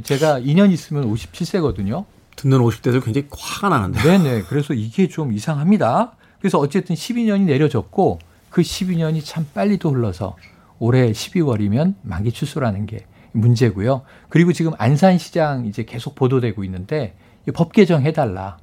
제가 0.04 0.40
2년 0.42 0.72
있으면 0.72 1.12
57세거든요. 1.12 2.06
듣는 2.36 2.60
50대도 2.60 3.04
굉장히 3.04 3.28
화가 3.32 3.70
나는데. 3.70 4.02
네네. 4.04 4.42
그래서 4.44 4.74
이게 4.76 5.08
좀 5.08 5.34
이상합니다. 5.34 6.16
그래서 6.40 6.60
어쨌든 6.60 6.96
12년이 6.96 7.46
내려졌고 7.46 8.20
그 8.52 8.62
12년이 8.62 9.22
참 9.26 9.48
빨리 9.56 9.78
도 9.78 9.90
흘러서 9.92 10.38
올해 10.78 11.12
12월이면 11.12 11.96
만기 12.04 12.32
출소라는 12.32 12.86
게 12.86 13.08
문제고요. 13.40 14.02
그리고 14.30 14.54
지금 14.54 14.74
안산시장 14.78 15.66
이제 15.66 15.84
계속 15.84 16.16
보도되고 16.16 16.64
있는데 16.64 17.16
법 17.54 17.72
개정해달라. 17.74 18.58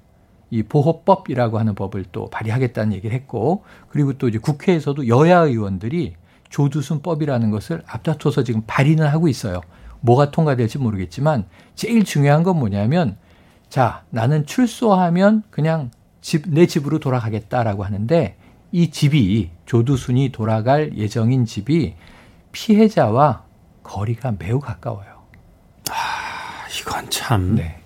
이 0.50 0.62
보호법이라고 0.62 1.58
하는 1.58 1.74
법을 1.74 2.04
또 2.12 2.30
발의하겠다는 2.30 2.92
얘기를 2.92 3.14
했고 3.16 3.64
그리고 3.88 4.12
또 4.12 4.28
이제 4.28 4.38
국회에서도 4.38 5.08
여야 5.08 5.40
의원들이 5.40 6.14
조두순법이라는 6.50 7.50
것을 7.50 7.82
앞다퉈서 7.86 8.44
지금 8.44 8.62
발의는 8.66 9.06
하고 9.06 9.26
있어요. 9.26 9.60
뭐가 10.00 10.30
통과될지 10.30 10.78
모르겠지만 10.78 11.46
제일 11.74 12.04
중요한 12.04 12.42
건 12.44 12.58
뭐냐면 12.58 13.16
자 13.68 14.04
나는 14.10 14.46
출소하면 14.46 15.42
그냥 15.50 15.90
집 16.20 16.46
내 16.46 16.66
집으로 16.66 17.00
돌아가겠다라고 17.00 17.84
하는데 17.84 18.36
이 18.70 18.90
집이 18.90 19.50
조두순이 19.66 20.30
돌아갈 20.30 20.96
예정인 20.96 21.44
집이 21.44 21.94
피해자와 22.52 23.44
거리가 23.84 24.34
매우 24.38 24.58
가까워요. 24.58 25.22
아, 25.90 26.66
이건 26.80 27.08
참. 27.10 27.54
네. 27.54 27.78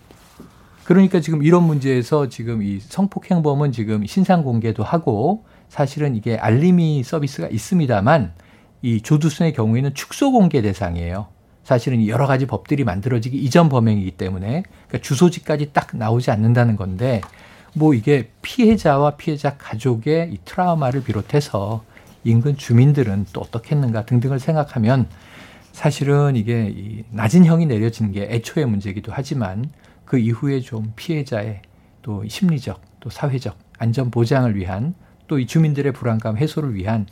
그러니까 0.84 1.20
지금 1.20 1.42
이런 1.42 1.64
문제에서 1.64 2.30
지금 2.30 2.62
이 2.62 2.80
성폭행범은 2.80 3.72
지금 3.72 4.06
신상 4.06 4.42
공개도 4.42 4.82
하고 4.82 5.44
사실은 5.68 6.16
이게 6.16 6.38
알림이 6.38 7.02
서비스가 7.02 7.48
있습니다만 7.48 8.32
이 8.80 9.02
조두순의 9.02 9.52
경우에는 9.52 9.92
축소 9.92 10.32
공개 10.32 10.62
대상이에요. 10.62 11.28
사실은 11.62 12.06
여러 12.06 12.26
가지 12.26 12.46
법들이 12.46 12.84
만들어지기 12.84 13.36
이전 13.36 13.68
범행이기 13.68 14.12
때문에 14.12 14.62
그러니까 14.86 14.98
주소지까지 15.02 15.72
딱 15.74 15.94
나오지 15.94 16.30
않는다는 16.30 16.76
건데 16.76 17.20
뭐 17.74 17.92
이게 17.92 18.30
피해자와 18.40 19.16
피해자 19.16 19.58
가족의 19.58 20.30
이 20.32 20.38
트라우마를 20.46 21.02
비롯해서 21.04 21.84
인근 22.24 22.56
주민들은 22.56 23.26
또 23.34 23.42
어떻겠는가 23.42 24.06
등등을 24.06 24.40
생각하면 24.40 25.06
사실은 25.78 26.34
이게 26.34 26.74
이 26.76 27.04
낮은 27.12 27.44
형이 27.44 27.66
내려지는 27.66 28.10
게 28.10 28.26
애초의 28.28 28.66
문제이기도 28.66 29.12
하지만 29.14 29.70
그 30.04 30.18
이후에 30.18 30.58
좀 30.58 30.92
피해자의 30.96 31.62
또 32.02 32.26
심리적 32.26 32.80
또 32.98 33.10
사회적 33.10 33.56
안전 33.78 34.10
보장을 34.10 34.56
위한 34.56 34.94
또 35.28 35.38
이 35.38 35.46
주민들의 35.46 35.92
불안감 35.92 36.36
해소를 36.36 36.74
위한 36.74 37.06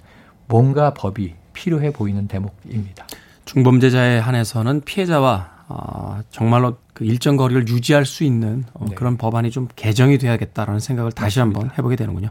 뭔가 0.49 0.95
법이 0.95 1.35
필요해 1.53 1.93
보이는 1.93 2.27
대목입니다. 2.27 3.07
중범죄자에 3.45 4.19
한해서는 4.19 4.81
피해자와 4.81 5.56
어, 5.69 6.21
정말로 6.31 6.77
그 6.93 7.05
일정 7.05 7.37
거리를 7.37 7.67
유지할 7.69 8.07
수 8.07 8.23
있는 8.23 8.65
어, 8.73 8.87
네. 8.89 8.95
그런 8.95 9.17
법안이 9.17 9.51
좀 9.51 9.67
개정이 9.75 10.19
돼야겠다라는 10.19 10.79
생각을 10.81 11.11
다시 11.13 11.41
맞습니다. 11.41 11.61
한번 11.61 11.77
해보게 11.77 11.97
되는군요. 11.97 12.29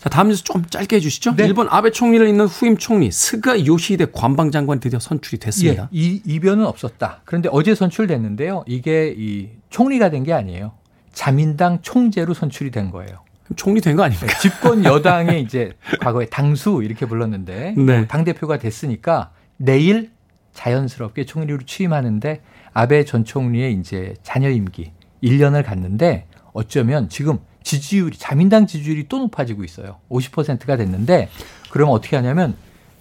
자, 0.00 0.08
다음 0.10 0.28
뉴스 0.28 0.42
좀 0.42 0.64
짧게 0.66 0.96
해주시죠. 0.96 1.36
네. 1.36 1.44
일본 1.46 1.68
아베 1.70 1.90
총리를 1.90 2.26
잇는 2.28 2.46
후임 2.46 2.76
총리 2.76 3.12
스가 3.12 3.64
요시히데 3.64 4.06
관방장관이 4.12 4.80
드디어 4.80 4.98
선출이 4.98 5.38
됐습니다. 5.38 5.84
예, 5.94 5.98
이 5.98 6.20
이변은 6.24 6.66
없었다. 6.66 7.20
그런데 7.24 7.48
어제 7.52 7.74
선출됐는데요. 7.74 8.64
이게 8.66 9.14
이 9.16 9.50
총리가 9.70 10.10
된 10.10 10.24
게 10.24 10.32
아니에요. 10.32 10.72
자민당 11.12 11.80
총재로 11.82 12.34
선출이 12.34 12.70
된 12.72 12.90
거예요. 12.90 13.20
총리 13.54 13.80
된 13.80 13.96
거 13.96 14.02
아닙니까? 14.02 14.26
네, 14.26 14.38
집권 14.40 14.84
여당의 14.84 15.42
이제 15.42 15.72
과거에 16.00 16.26
당수 16.26 16.80
이렇게 16.82 17.06
불렀는데 17.06 17.74
네. 17.76 18.06
당 18.08 18.24
대표가 18.24 18.58
됐으니까 18.58 19.30
내일 19.56 20.10
자연스럽게 20.54 21.24
총리로 21.26 21.58
취임하는데 21.66 22.40
아베 22.74 23.04
전 23.04 23.24
총리의 23.24 23.74
이제 23.74 24.14
자녀 24.22 24.48
임기 24.50 24.92
1년을 25.22 25.64
갔는데 25.64 26.26
어쩌면 26.52 27.08
지금 27.08 27.38
지지율이 27.62 28.18
자민당 28.18 28.66
지지율이 28.66 29.08
또 29.08 29.18
높아지고 29.18 29.64
있어요. 29.64 29.98
50%가 30.10 30.76
됐는데 30.76 31.28
그러면 31.70 31.94
어떻게 31.94 32.16
하냐면 32.16 32.56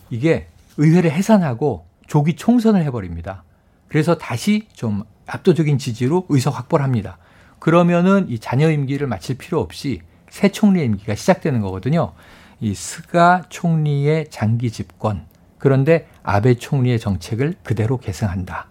이게 0.10 0.48
의회를 0.78 1.12
해산하고 1.12 1.86
조기 2.08 2.36
총선을 2.36 2.84
해버립니다. 2.84 3.44
그래서 3.88 4.18
다시 4.18 4.68
좀 4.74 5.04
압도적인 5.25 5.78
지지로 5.78 6.25
의석 6.30 6.58
확보를 6.58 6.84
합니다. 6.84 7.18
그러면은 7.60 8.25
이 8.30 8.40
자녀 8.40 8.70
임기를 8.70 9.08
마칠 9.08 9.38
필요 9.38 9.60
없이 9.60 10.01
새 10.30 10.50
총리의 10.50 10.86
임기가 10.86 11.16
시작되는 11.16 11.62
거거든요. 11.62 12.13
이 12.60 12.74
스가 12.74 13.44
총리의 13.50 14.30
장기 14.30 14.72
집권 14.72 15.25
그런데 15.58 16.08
아베 16.24 16.56
총리의 16.56 17.00
정책을 17.00 17.56
그대로 17.63 17.98
계승한다. 17.98 18.71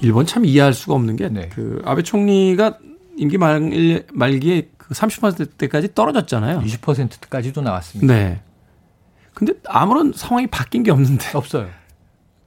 일본 0.00 0.26
참 0.26 0.44
이해할 0.44 0.72
수가 0.74 0.94
없는 0.94 1.16
게, 1.16 1.28
네. 1.28 1.48
그 1.54 1.82
아베 1.84 2.02
총리가 2.02 2.78
임기 3.16 3.38
말, 3.38 4.04
말기에 4.12 4.70
그 4.76 4.94
30%대까지 4.94 5.94
떨어졌잖아요. 5.94 6.60
20%까지도 6.60 7.60
나왔습니다. 7.62 8.12
네. 8.12 8.40
근데 9.34 9.54
아무런 9.66 10.12
상황이 10.14 10.46
바뀐 10.46 10.82
게 10.82 10.90
없는데. 10.90 11.36
없어요. 11.36 11.68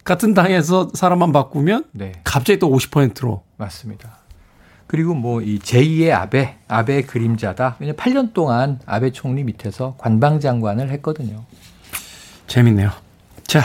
같은 0.03 0.33
당에서 0.33 0.89
사람만 0.93 1.33
바꾸면 1.33 1.85
네. 1.91 2.13
갑자기 2.23 2.59
또 2.59 2.69
50%로. 2.69 3.43
맞습니다. 3.57 4.19
그리고 4.87 5.13
뭐 5.13 5.41
이 5.41 5.59
제2의 5.59 6.13
아베, 6.13 6.57
아베 6.69 7.01
그림자다. 7.01 7.75
왜냐면 7.79 7.97
8년 7.97 8.33
동안 8.33 8.79
아베 8.85 9.11
총리 9.11 9.43
밑에서 9.43 9.95
관방장관을 9.97 10.89
했거든요. 10.91 11.43
재밌네요. 12.47 12.91
자, 13.43 13.61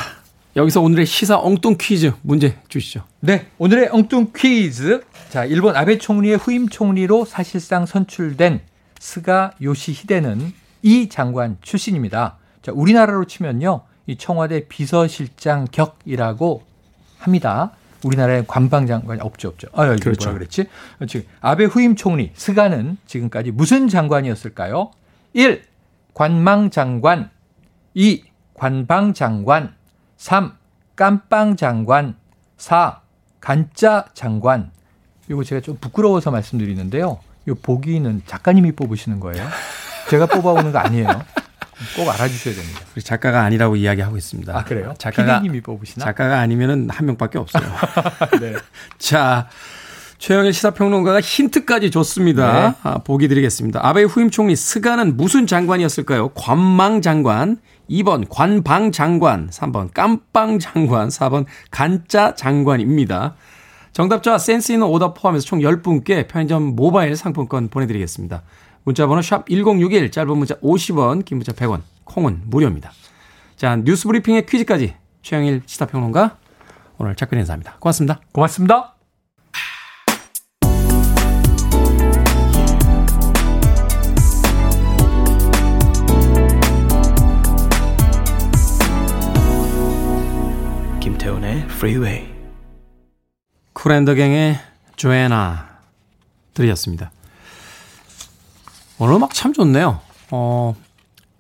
여기서 0.55 0.83
오늘의 0.83 1.07
시사 1.07 1.39
엉뚱 1.39 1.77
퀴즈 1.81 2.13
문제 2.21 2.59
주시죠. 2.69 3.05
네, 3.21 3.47
오늘의 3.57 3.89
엉뚱 3.91 4.33
퀴즈. 4.37 5.03
자, 5.31 5.47
일본 5.47 5.75
아베 5.77 5.97
총리의 5.97 6.37
후임 6.37 6.69
총리로 6.69 7.25
사실상 7.25 7.87
선출된 7.87 8.61
스가 8.99 9.53
요시히데는 9.63 10.53
이 10.83 11.09
장관 11.09 11.57
출신입니다. 11.63 12.37
자, 12.61 12.71
우리나라로 12.75 13.25
치면요. 13.25 13.83
이 14.07 14.17
청와대 14.17 14.69
비서실장 14.69 15.69
격이라고 15.73 16.63
합니다. 17.19 17.73
우리나라에 18.05 18.45
관방장관이 18.47 19.21
없죠, 19.23 19.49
없죠. 19.49 19.69
아, 19.73 19.87
여기 19.87 20.01
그렇죠. 20.01 20.29
뭐라 20.29 20.39
그랬지? 20.41 20.67
지금 21.09 21.27
아베 21.41 21.65
후임 21.65 21.97
총리 21.97 22.31
스가는 22.35 22.99
지금까지 23.07 23.53
무슨 23.53 23.89
장관이었을까요? 23.89 24.91
1. 25.33 25.63
관망장관 26.13 27.31
2. 27.95 28.25
관방장관 28.55 29.75
3. 30.23 30.53
깜빵 30.95 31.57
장관 31.57 32.15
4. 32.57 33.01
간짜 33.41 34.05
장관 34.15 34.71
이거 35.29 35.43
제가 35.43 35.61
좀 35.61 35.77
부끄러워서 35.81 36.31
말씀드리는데요. 36.31 37.19
이 37.49 37.51
보기는 37.51 38.23
작가님이 38.25 38.71
뽑으시는 38.71 39.19
거예요. 39.19 39.45
제가 40.11 40.27
뽑아오는 40.27 40.71
거 40.71 40.79
아니에요. 40.79 41.09
꼭 41.97 42.09
알아주셔야 42.09 42.55
됩니다. 42.55 42.81
우리 42.95 43.03
작가가 43.03 43.43
아니라고 43.43 43.75
이야기하고 43.75 44.17
있습니다. 44.17 44.57
아 44.57 44.63
그래요? 44.63 44.95
작가가 44.97 45.41
님이 45.41 45.61
뽑으시나? 45.61 46.05
작가가 46.05 46.39
아니면은 46.39 46.89
한 46.89 47.07
명밖에 47.07 47.39
없어요. 47.39 47.65
네. 48.41 48.55
자. 48.99 49.49
최영일 50.19 50.53
시사평론가가 50.53 51.21
힌트까지 51.21 51.91
줬습니다. 51.91 52.53
네. 52.53 52.75
아, 52.85 52.99
보기 52.99 53.27
드리겠습니다. 53.27 53.81
아베 53.83 54.05
후임 54.05 54.31
총리 54.31 54.55
스가는 54.55 55.17
무슨 55.17 55.49
장관이었을까요? 55.49 56.29
관망 56.29 57.03
장관, 57.03 57.59
2번 57.93 58.27
관방 58.29 58.91
장관, 58.91 59.51
3번 59.51 59.93
깜빵 59.93 60.59
장관, 60.59 61.09
4번 61.09 61.45
간짜 61.71 62.35
장관입니다. 62.35 63.35
정답자 63.93 64.39
센스 64.39 64.73
있는 64.73 64.87
오답 64.87 65.15
포함해서 65.15 65.45
총 65.45 65.61
10분께 65.61 66.27
편의점 66.27 66.75
모바일 66.75 67.15
상품권 67.15 67.69
보내드리겠습니다. 67.69 68.43
문자번호 68.85 69.23
샵 69.23 69.47
1061, 69.49 70.11
짧은 70.11 70.37
문자 70.37 70.55
50원, 70.57 71.25
긴 71.25 71.39
문자 71.39 71.53
100원, 71.53 71.83
콩은 72.05 72.43
무료입니다. 72.47 72.91
자, 73.57 73.77
뉴스 73.77 74.09
브리핑의 74.09 74.47
퀴즈까지 74.47 74.97
최영일 75.21 75.63
시사평론가 75.67 76.39
오늘 76.99 77.15
작별 77.15 77.39
인사합니다. 77.39 77.77
고맙습니다. 77.79 78.21
고맙습니다. 78.33 78.92
Freeway. 91.83 92.29
쿨앤더갱의 93.73 94.57
조애나 94.95 95.81
들으셨습니다. 96.55 97.11
오늘 99.01 99.17
음악 99.17 99.35
참 99.35 99.53
좋네요. 99.53 99.99
어, 100.31 100.77
뭐 100.77 100.77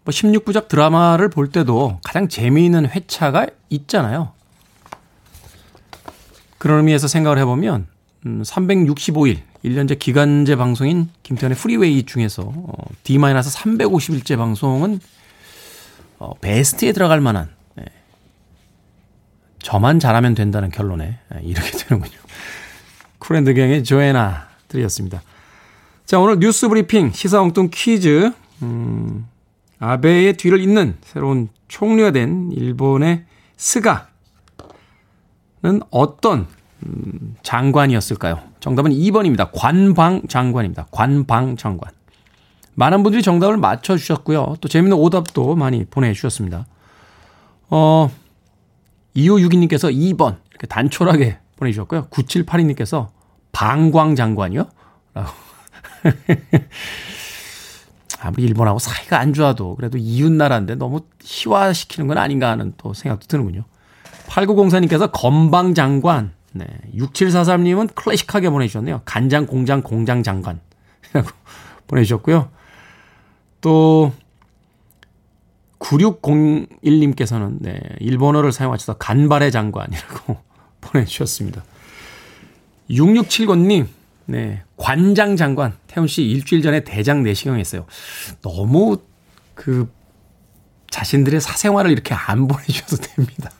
16부작 0.04 0.66
드라마를 0.66 1.28
볼 1.28 1.52
때도 1.52 2.00
가장 2.02 2.26
재미있는 2.26 2.90
회차가 2.90 3.46
있잖아요. 3.70 4.32
그런 6.58 6.78
의미에서 6.78 7.06
생각을 7.06 7.38
해보면, 7.38 7.86
음, 8.26 8.42
365일, 8.42 9.42
1년제 9.64 10.00
기간제 10.00 10.56
방송인 10.56 11.08
김태현의 11.22 11.56
프리웨이 11.56 12.02
중에서 12.02 12.42
어, 12.52 12.72
D-350일째 13.04 14.36
방송은 14.36 14.98
어, 16.18 16.34
베스트에 16.40 16.90
들어갈 16.90 17.20
만한, 17.20 17.46
네. 17.46 17.61
저만 19.62 19.98
잘하면 20.00 20.34
된다는 20.34 20.70
결론에 20.70 21.18
네, 21.30 21.40
이렇게 21.42 21.70
되는군요. 21.78 22.18
쿨앤드갱의 23.18 23.84
Joanna 23.84 24.48
들었습니다. 24.68 25.22
자, 26.04 26.18
오늘 26.18 26.38
뉴스 26.38 26.68
브리핑 26.68 27.12
시사 27.12 27.40
엉뚱 27.40 27.70
퀴즈. 27.72 28.32
음, 28.62 29.26
아베의 29.78 30.34
뒤를 30.34 30.60
잇는 30.60 30.96
새로운 31.02 31.48
총리가 31.68 32.10
된 32.10 32.50
일본의 32.52 33.24
스가는 33.56 34.02
어떤 35.90 36.46
음, 36.84 37.36
장관이었을까요? 37.42 38.40
정답은 38.60 38.90
2번입니다. 38.90 39.50
관방 39.54 40.22
장관입니다. 40.28 40.86
관방 40.90 41.56
장관. 41.56 41.92
많은 42.74 43.02
분들이 43.02 43.22
정답을 43.22 43.56
맞춰주셨고요. 43.58 44.56
또 44.60 44.68
재밌는 44.68 44.96
오답도 44.96 45.54
많이 45.54 45.84
보내주셨습니다. 45.84 46.66
어, 47.70 48.10
2562님께서 49.16 49.92
2번 49.94 50.36
이렇게 50.50 50.66
단촐하게 50.66 51.38
보내주셨고요. 51.56 52.08
9782님께서 52.08 53.08
방광 53.52 54.16
장관이요? 54.16 54.66
라고 55.14 55.30
아무리 58.20 58.44
일본하고 58.44 58.78
사이가 58.78 59.18
안 59.18 59.32
좋아도 59.32 59.74
그래도 59.76 59.98
이웃나라인데 59.98 60.76
너무 60.76 61.00
희화시키는 61.22 62.06
건 62.06 62.18
아닌가 62.18 62.50
하는 62.50 62.72
또 62.76 62.94
생각도 62.94 63.26
드는군요. 63.26 63.64
8904님께서 64.26 65.10
건방 65.12 65.74
장관, 65.74 66.32
네. 66.52 66.66
6743님은 66.94 67.94
클래식하게 67.94 68.50
보내주셨네요. 68.50 69.02
간장 69.04 69.46
공장 69.46 69.82
공장 69.82 70.22
장관. 70.22 70.60
이라고 71.10 71.28
보내주셨고요. 71.88 72.48
또, 73.60 74.12
9601님께서는, 75.82 77.56
네. 77.60 77.80
일본어를 78.00 78.52
사용하셔서 78.52 78.94
간발의 78.94 79.50
장관이라고 79.50 80.36
보내주셨습니다. 80.80 81.64
6679님, 82.90 83.86
네. 84.26 84.62
관장 84.76 85.36
장관, 85.36 85.74
태훈 85.86 86.06
씨 86.06 86.22
일주일 86.22 86.62
전에 86.62 86.84
대장 86.84 87.22
내시경 87.22 87.58
했어요. 87.58 87.86
너무 88.42 88.98
그 89.54 89.90
자신들의 90.90 91.40
사생활을 91.40 91.90
이렇게 91.90 92.14
안 92.14 92.46
보내주셔도 92.48 92.96
됩니다. 93.02 93.50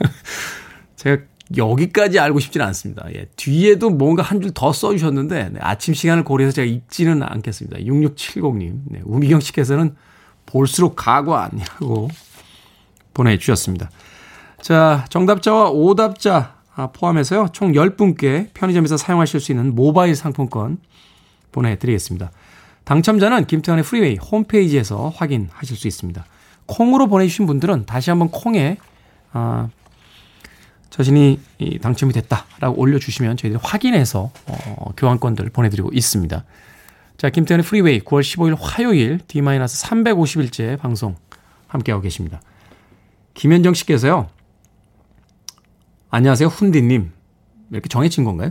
제가 0.96 1.22
여기까지 1.56 2.18
알고 2.18 2.40
싶지는 2.40 2.66
않습니다. 2.66 3.06
예. 3.14 3.26
뒤에도 3.36 3.90
뭔가 3.90 4.22
한 4.22 4.40
줄 4.40 4.52
더 4.52 4.72
써주셨는데, 4.72 5.50
네. 5.52 5.58
아침 5.60 5.94
시간을 5.94 6.24
고려해서 6.24 6.54
제가 6.56 6.66
읽지는 6.66 7.22
않겠습니다. 7.22 7.78
6670님. 7.78 8.80
네. 8.86 9.00
우미경 9.04 9.40
씨께서는 9.40 9.94
볼수록 10.46 10.96
가관이라고 10.96 12.08
보내주셨습니다. 13.14 13.90
자, 14.60 15.04
정답자와 15.10 15.70
오답자 15.70 16.56
아, 16.74 16.88
포함해서요. 16.88 17.48
총 17.52 17.72
10분께 17.72 18.52
편의점에서 18.52 18.96
사용하실 18.96 19.40
수 19.40 19.52
있는 19.52 19.74
모바일 19.74 20.14
상품권 20.14 20.78
보내드리겠습니다. 21.52 22.30
당첨자는 22.84 23.46
김태환의 23.46 23.82
프리웨이 23.82 24.16
홈페이지에서 24.16 25.08
확인하실 25.08 25.76
수 25.76 25.88
있습니다. 25.88 26.24
콩으로 26.66 27.06
보내주신 27.08 27.46
분들은 27.46 27.86
다시 27.86 28.10
한번 28.10 28.28
콩에 28.30 28.76
아, 29.32 29.68
자신이 30.90 31.40
당첨이 31.82 32.12
됐다라고 32.12 32.80
올려주시면 32.80 33.36
저희들이 33.36 33.60
확인해서 33.62 34.30
어, 34.46 34.92
교환권들 34.96 35.50
보내드리고 35.50 35.90
있습니다. 35.92 36.44
자, 37.16 37.30
김태현의 37.30 37.64
프리웨이 37.64 38.00
9월 38.00 38.20
15일 38.20 38.56
화요일 38.60 39.18
D-350일째 39.26 40.78
방송 40.78 41.16
함께하고 41.66 42.02
계십니다. 42.02 42.42
김현정 43.32 43.72
씨께서요. 43.72 44.28
안녕하세요, 46.10 46.48
훈디님. 46.48 47.12
이렇게 47.70 47.88
정해진 47.88 48.24
건가요? 48.24 48.50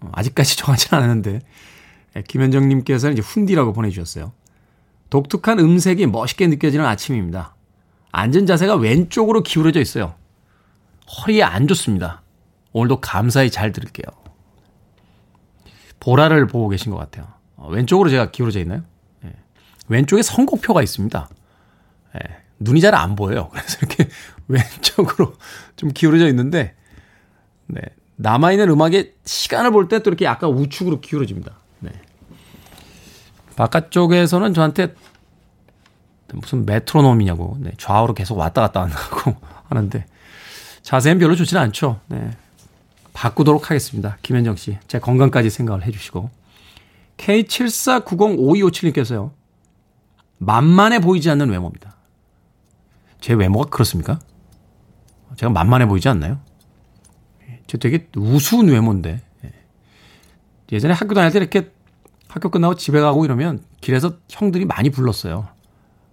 어, 0.00 0.10
아직까지 0.12 0.56
정하지 0.58 0.88
않았는데, 0.90 1.40
예, 2.16 2.22
김현정님께서는 2.22 3.12
이제 3.12 3.22
훈디라고 3.22 3.72
보내주셨어요. 3.72 4.32
독특한 5.08 5.60
음색이 5.60 6.06
멋있게 6.06 6.48
느껴지는 6.48 6.84
아침입니다. 6.84 7.54
앉은 8.10 8.46
자세가 8.46 8.74
왼쪽으로 8.74 9.44
기울어져 9.44 9.80
있어요. 9.80 10.14
허리에 11.08 11.44
안 11.44 11.68
좋습니다. 11.68 12.22
오늘도 12.72 13.00
감사히 13.00 13.50
잘 13.50 13.70
들을게요. 13.70 14.04
보라를 16.00 16.48
보고 16.48 16.68
계신 16.68 16.90
것 16.90 16.98
같아요. 16.98 17.39
어, 17.60 17.68
왼쪽으로 17.68 18.08
제가 18.08 18.30
기울어져 18.30 18.58
있나요? 18.60 18.82
예. 19.24 19.32
왼쪽에 19.88 20.22
선곡표가 20.22 20.82
있습니다. 20.82 21.28
예. 22.16 22.36
눈이 22.58 22.80
잘 22.80 22.94
안 22.94 23.14
보여요. 23.16 23.50
그래서 23.52 23.78
이렇게 23.82 24.08
왼쪽으로 24.48 25.34
좀 25.76 25.90
기울어져 25.90 26.26
있는데, 26.28 26.74
네. 27.66 27.80
남아있는 28.16 28.68
음악에 28.70 29.12
시간을 29.24 29.70
볼 29.72 29.88
때 29.88 29.98
또 30.00 30.10
이렇게 30.10 30.24
약간 30.24 30.50
우측으로 30.50 31.00
기울어집니다. 31.00 31.52
네. 31.80 31.90
바깥쪽에서는 33.56 34.54
저한테 34.54 34.94
무슨 36.32 36.64
메트로놈이냐고, 36.64 37.58
네. 37.60 37.72
좌우로 37.76 38.14
계속 38.14 38.38
왔다 38.38 38.62
갔다 38.62 38.82
한다고 38.82 39.36
하는데, 39.68 40.06
자세는 40.82 41.18
별로 41.18 41.34
좋지는 41.36 41.60
않죠. 41.62 42.00
네. 42.08 42.30
바꾸도록 43.12 43.68
하겠습니다. 43.70 44.16
김현정 44.22 44.56
씨. 44.56 44.78
제 44.86 44.98
건강까지 44.98 45.50
생각을 45.50 45.84
해주시고. 45.84 46.30
K74905257님께서요. 47.20 49.32
만만해 50.38 51.00
보이지 51.00 51.28
않는 51.30 51.50
외모입니다. 51.50 51.96
제 53.20 53.34
외모가 53.34 53.68
그렇습니까? 53.68 54.18
제가 55.36 55.52
만만해 55.52 55.86
보이지 55.86 56.08
않나요? 56.08 56.40
저 57.66 57.78
되게 57.78 58.08
우스운 58.16 58.68
외모인데. 58.68 59.20
예전에 60.72 60.94
학교 60.94 61.14
다닐 61.14 61.32
때 61.32 61.38
이렇게 61.38 61.72
학교 62.28 62.48
끝나고 62.48 62.76
집에 62.76 63.00
가고 63.00 63.24
이러면 63.24 63.64
길에서 63.80 64.14
형들이 64.28 64.64
많이 64.64 64.88
불렀어요. 64.90 65.48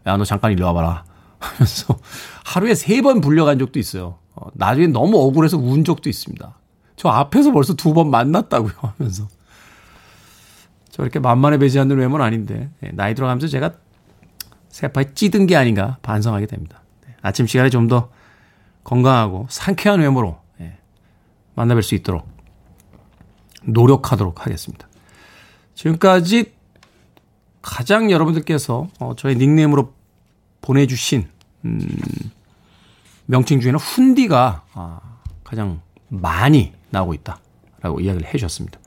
야, 0.08 0.18
너 0.18 0.26
잠깐 0.26 0.52
일로 0.52 0.66
와봐라. 0.66 1.06
하면서 1.40 2.00
하루에 2.44 2.74
세 2.74 3.02
번 3.02 3.22
불려간 3.22 3.60
적도 3.60 3.78
있어요. 3.80 4.18
어, 4.36 4.48
나중에 4.56 4.88
너무 4.88 5.18
억울해서 5.20 5.58
운 5.58 5.84
적도 5.86 6.10
있습니다. 6.10 6.58
저 6.96 7.10
앞에서 7.10 7.52
벌써 7.52 7.76
두 7.76 7.94
번 7.94 8.10
만났다고요 8.10 8.74
하면서. 8.80 9.28
저 10.98 11.04
이렇게 11.04 11.20
만만해 11.20 11.60
보이지 11.60 11.80
않는 11.80 11.96
외모는 11.96 12.26
아닌데, 12.26 12.72
네, 12.80 12.90
나이 12.94 13.14
들어가면서 13.14 13.48
제가 13.48 13.74
세파에 14.70 15.14
찌든 15.14 15.46
게 15.46 15.56
아닌가 15.56 15.98
반성하게 16.02 16.48
됩니다. 16.48 16.82
네, 17.06 17.16
아침 17.22 17.46
시간에 17.46 17.70
좀 17.70 17.88
더 17.88 18.10
건강하고 18.84 19.48
상쾌한 19.50 20.00
외모로 20.00 20.40
네, 20.58 20.78
만나뵐 21.56 21.84
수 21.84 21.94
있도록 21.94 22.28
노력하도록 23.64 24.46
하겠습니다. 24.46 24.88
지금까지 25.76 26.54
가장 27.62 28.10
여러분들께서 28.10 28.88
어, 29.00 29.14
저의 29.18 29.36
닉네임으로 29.36 29.94
보내주신 30.62 31.28
음, 31.66 31.80
명칭 33.26 33.60
중에는 33.60 33.78
훈디가 33.78 34.64
아, 34.74 35.00
가장 35.44 35.82
많이 36.08 36.74
나오고 36.90 37.14
있다라고 37.14 38.00
이야기를 38.00 38.28
해주셨습니다. 38.28 38.80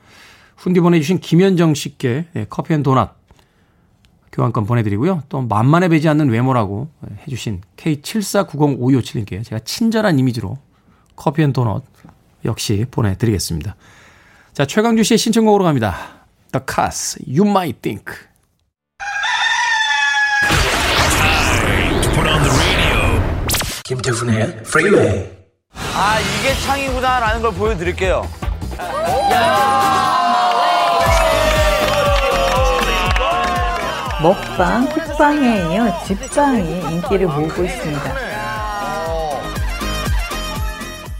훈디 0.61 0.79
보내주신 0.79 1.19
김현정 1.19 1.73
씨께 1.73 2.27
네, 2.33 2.45
커피 2.47 2.75
and 2.75 2.83
도넛 2.83 3.09
교환권 4.31 4.65
보내드리고요. 4.67 5.23
또 5.27 5.41
만만해 5.41 5.89
보지 5.89 6.07
않는 6.07 6.29
외모라고 6.29 6.87
해주신 7.25 7.61
K74905257님께 7.77 9.43
제가 9.43 9.59
친절한 9.65 10.19
이미지로 10.19 10.59
커피 11.15 11.41
and 11.41 11.51
도넛 11.51 11.83
역시 12.45 12.85
보내드리겠습니다. 12.91 13.75
자, 14.53 14.65
최강주 14.65 15.03
씨의 15.03 15.17
신청곡으로 15.17 15.63
갑니다. 15.63 15.97
The 16.51 16.63
Cars, 16.69 17.19
You 17.27 17.49
Might 17.49 17.81
Think. 17.81 18.13
김태훈의 23.83 24.43
Freeway. 24.59 25.27
아 25.73 26.19
이게 26.19 26.53
창이구나라는 26.61 27.41
걸 27.41 27.53
보여드릴게요. 27.53 28.27
먹방, 34.21 34.87
쿡방에 34.87 35.73
이어 35.73 36.03
집방이 36.05 36.81
인기를 36.93 37.27
모으고 37.27 37.63
있습니다. 37.63 38.13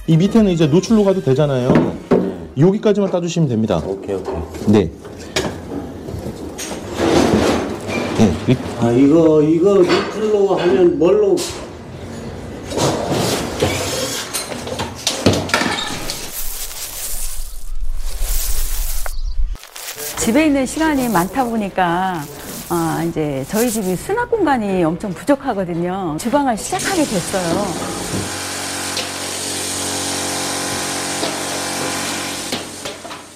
이 0.07 0.17
밑에는 0.17 0.51
이제 0.51 0.67
노출로 0.67 1.03
가도 1.03 1.21
되잖아요. 1.21 1.95
여기까지만 2.57 3.09
따주시면 3.09 3.49
됩니다. 3.49 3.81
오케이 3.85 4.15
오케이. 4.15 4.35
네. 4.67 4.91
네. 8.17 8.33
이- 8.49 8.57
아 8.79 8.91
이거 8.91 9.41
이거 9.41 9.77
리플로 9.81 10.55
하면 10.57 10.99
뭘로? 10.99 11.35
집에 20.17 20.45
있는 20.45 20.65
시간이 20.65 21.09
많다 21.09 21.43
보니까 21.45 22.23
아, 22.73 23.03
이제 23.03 23.43
저희 23.49 23.69
집이 23.69 23.97
수납 23.97 24.31
공간이 24.31 24.81
엄청 24.85 25.13
부족하거든요. 25.13 26.15
주방을 26.17 26.55
시작하게 26.55 27.03
됐어요. 27.03 27.65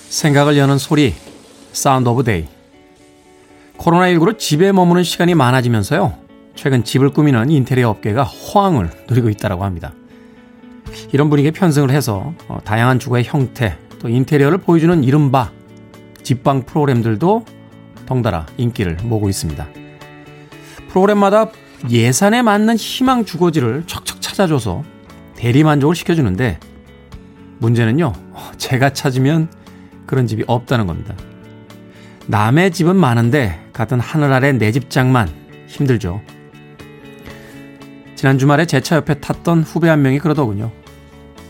생각을 0.07 0.57
여는 0.57 0.77
소리, 0.77 1.13
Sound 1.73 2.07
of 2.07 2.23
Day. 2.23 2.47
코로나19로 3.77 4.39
집에 4.39 4.71
머무는 4.71 5.03
시간이 5.03 5.35
많아지면서요. 5.35 6.13
최근 6.55 6.85
집을 6.85 7.09
꾸미는 7.09 7.49
인테리어 7.49 7.89
업계가 7.89 8.23
호황을 8.23 8.89
누리고 9.09 9.29
있다고 9.29 9.65
합니다. 9.65 9.91
이런 11.11 11.29
분위기에 11.29 11.51
편승을 11.51 11.91
해서 11.91 12.33
어, 12.47 12.59
다양한 12.63 12.99
주거의 12.99 13.25
형태, 13.25 13.77
또 13.99 14.07
인테리어를 14.07 14.59
보여주는 14.59 15.03
이른바 15.03 15.51
집방 16.23 16.63
프로그램들도 16.63 17.43
덩달아 18.05 18.45
인기를 18.57 18.97
모으고 19.03 19.29
있습니다. 19.29 19.67
프로그램마다 20.89 21.47
예산에 21.89 22.41
맞는 22.41 22.75
희망 22.77 23.25
주거지를 23.25 23.83
척척 23.87 24.21
찾아줘서 24.21 24.83
대리 25.35 25.63
만족을 25.63 25.95
시켜주는데 25.95 26.59
문제는요, 27.59 28.13
제가 28.57 28.91
찾으면 28.91 29.49
그런 30.05 30.27
집이 30.27 30.43
없다는 30.47 30.87
겁니다. 30.87 31.15
남의 32.27 32.71
집은 32.71 32.95
많은데 32.95 33.59
같은 33.73 33.99
하늘 33.99 34.31
아래 34.33 34.51
내 34.51 34.71
집장만 34.71 35.29
힘들죠. 35.67 36.21
지난 38.15 38.37
주말에 38.37 38.65
제 38.65 38.79
차 38.79 38.95
옆에 38.95 39.15
탔던 39.15 39.63
후배 39.63 39.89
한 39.89 40.01
명이 40.01 40.19
그러더군요. 40.19 40.71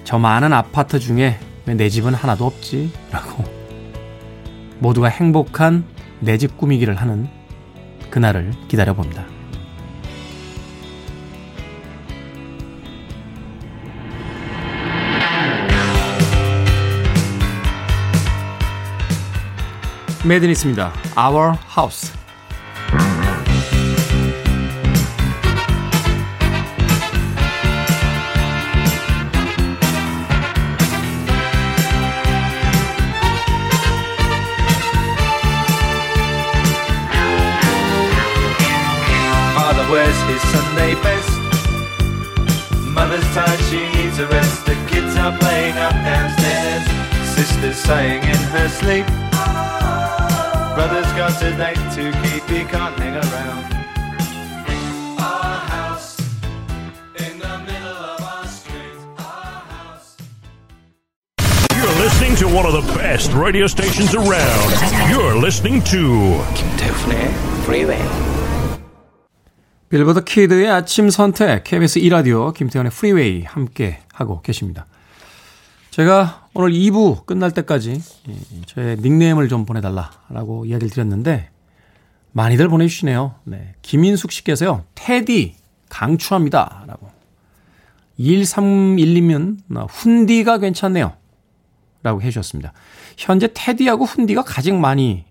저 0.04 0.18
많은 0.20 0.52
아파트 0.54 1.00
중에 1.00 1.40
왜 1.68 1.74
내 1.76 1.90
집은 1.90 2.14
하나도 2.14 2.46
없지? 2.46 2.92
라고. 3.12 3.44
모두가 4.80 5.08
행복한 5.08 5.84
내 6.20 6.38
집 6.38 6.58
꾸미기를 6.58 6.96
하는 6.96 7.28
그날을 8.10 8.52
기다려봅니다. 8.68 9.26
메드니스입니다. 20.26 20.92
Our 21.18 21.56
House. 21.78 22.25
wears 39.96 40.22
his 40.24 40.42
Sunday 40.52 40.94
best. 40.96 41.32
Mother's 42.98 43.24
tired, 43.34 43.60
she 43.70 43.80
needs 43.96 44.20
a 44.20 44.28
rest. 44.28 44.66
The 44.66 44.76
kids 44.92 45.16
are 45.16 45.32
playing 45.38 45.78
up 45.78 45.94
downstairs. 45.94 46.84
Sister's 47.34 47.78
sighing 47.78 48.22
in 48.24 48.42
her 48.56 48.68
sleep. 48.68 49.08
Brother's 50.76 51.12
got 51.16 51.42
a 51.42 51.52
date 51.56 51.86
to 51.96 52.12
keep, 52.24 52.44
he 52.44 52.66
can't 52.66 52.96
hang 53.00 53.16
around. 53.24 53.72
listening 62.04 62.36
to 62.36 62.46
one 62.54 62.66
of 62.66 62.74
the 62.74 62.94
best 62.94 63.32
radio 63.32 63.66
stations 63.68 64.14
around. 64.14 65.10
You're 65.10 65.36
listening 65.36 65.82
to 65.84 66.44
Kim 66.54 66.78
Tiffany 66.78 67.34
Freeway. 67.64 68.35
빌보드 69.90 70.24
키드의 70.24 70.70
아침 70.70 71.10
선택 71.10 71.64
KBS 71.64 72.00
2라디오 72.02 72.54
김태현의 72.54 72.92
프리웨이 72.92 73.44
함께 73.44 74.00
하고 74.12 74.42
계십니다. 74.42 74.88
제가 75.92 76.48
오늘 76.54 76.72
2부 76.72 77.26
끝날 77.26 77.52
때까지 77.52 78.02
저의 78.66 78.98
닉네임을 78.98 79.48
좀 79.48 79.66
보내달라라고 79.66 80.66
이야기를 80.66 80.90
드렸는데 80.90 81.50
많이들 82.32 82.68
보내주시네요. 82.68 83.36
네. 83.44 83.76
김인숙 83.82 84.32
씨께서요. 84.32 84.84
테디 84.96 85.56
강추합니다. 85.90 86.84
라고. 86.88 87.10
2312면 88.20 89.60
훈디가 89.90 90.58
괜찮네요. 90.58 91.14
라고 92.04 92.22
해주셨습니다. 92.22 92.74
현재 93.18 93.50
테디하고 93.54 94.06
훈디가 94.06 94.44
가장 94.44 94.82
많이 94.82 95.26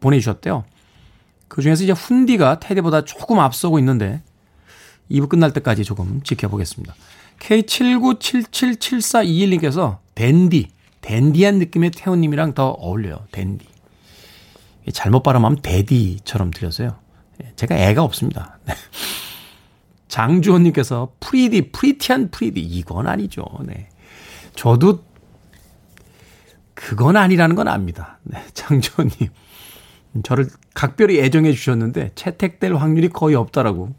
보내주셨대요. 0.00 0.64
그 1.52 1.60
중에서 1.60 1.84
이제 1.84 1.92
훈디가 1.92 2.60
테디보다 2.60 3.04
조금 3.04 3.38
앞서고 3.38 3.78
있는데 3.78 4.22
2부 5.10 5.28
끝날 5.28 5.52
때까지 5.52 5.84
조금 5.84 6.22
지켜보겠습니다. 6.22 6.94
K79777421님께서 7.40 9.98
dandy, 10.14 10.70
dandy한 11.02 11.58
느낌의 11.58 11.90
태훈님이랑 11.90 12.54
더 12.54 12.68
어울려요. 12.68 13.26
댄디. 13.32 13.66
잘못 14.94 15.22
발음하면 15.22 15.60
daddy처럼 15.60 16.52
들려서요. 16.52 16.96
예, 17.44 17.52
제가 17.56 17.76
애가 17.76 18.02
없습니다. 18.02 18.58
네. 18.64 18.72
장주호님께서 20.08 21.12
프리디, 21.20 21.72
pretty한 21.72 22.30
프리디. 22.30 22.62
이건 22.62 23.08
아니죠. 23.08 23.44
네. 23.66 23.90
저도 24.54 25.04
그건 26.72 27.18
아니라는 27.18 27.56
건 27.56 27.68
압니다. 27.68 28.20
네. 28.22 28.42
장주호님. 28.54 29.28
저를 30.22 30.48
각별히 30.74 31.18
애정해 31.20 31.52
주셨는데 31.52 32.10
채택될 32.14 32.74
확률이 32.74 33.08
거의 33.08 33.34
없다라고 33.34 33.94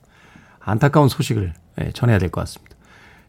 안타까운 0.60 1.10
소식을 1.10 1.54
네, 1.78 1.92
전해야 1.94 2.20
될 2.20 2.30
것 2.30 2.42
같습니다. 2.42 2.76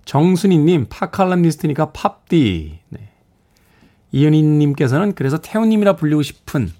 정순희님, 0.05 0.87
파칼럼니스트니까 0.91 1.93
팝디. 1.93 2.79
네. 2.91 3.09
이은희님께서는 4.13 5.15
그래서 5.15 5.39
태훈님이라 5.39 5.97
불리고 5.97 6.23
싶은 6.23 6.71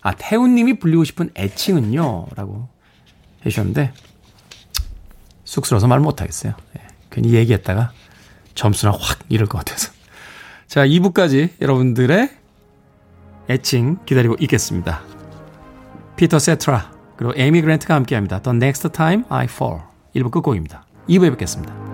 아, 0.00 0.12
태훈님이 0.16 0.78
불리고 0.78 1.02
싶은 1.02 1.30
애칭은요? 1.36 2.28
라고 2.36 2.68
해주셨는데, 3.44 3.92
쑥스러워서 5.44 5.88
말 5.88 5.98
못하겠어요. 5.98 6.54
네, 6.74 6.82
괜히 7.10 7.34
얘기했다가 7.34 7.92
점수나 8.54 8.92
확 8.92 9.18
잃을 9.28 9.46
것 9.46 9.58
같아서. 9.58 9.92
자, 10.68 10.86
2부까지 10.86 11.60
여러분들의 11.60 12.30
애칭 13.48 13.98
기다리고 14.04 14.36
있겠습니다. 14.40 15.00
피터 16.16 16.38
세트라, 16.38 16.90
그리고 17.16 17.32
에이미 17.36 17.62
그랜트가 17.62 17.94
함께 17.94 18.14
합니다. 18.14 18.40
The 18.40 18.56
Next 18.56 18.88
Time 18.90 19.24
I 19.28 19.44
Fall. 19.44 19.80
1부 20.14 20.30
끝곡입니다. 20.30 20.84
2부에 21.08 21.30
뵙겠습니다. 21.30 21.87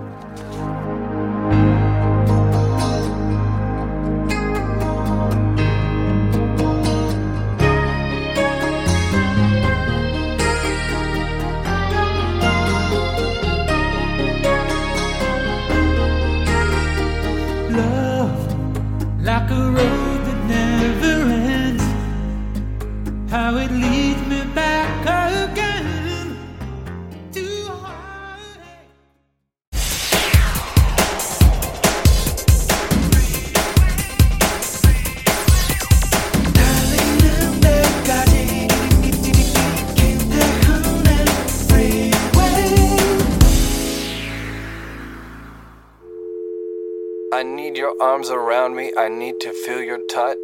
Arms 48.01 48.29
around 48.29 48.75
me. 48.75 48.91
I 48.97 49.07
need 49.07 49.39
to 49.41 49.51
feel 49.65 49.83
your 49.83 49.99
touch. 50.07 50.37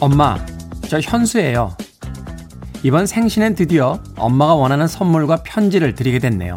엄마, 0.00 0.36
저 0.88 1.00
현수예요. 1.00 1.76
이번 2.82 3.06
생신엔 3.06 3.54
드디어 3.54 4.02
엄마가 4.16 4.54
원하는 4.54 4.86
선물과 4.86 5.42
편지를 5.44 5.94
드리게 5.94 6.18
됐네요. 6.18 6.54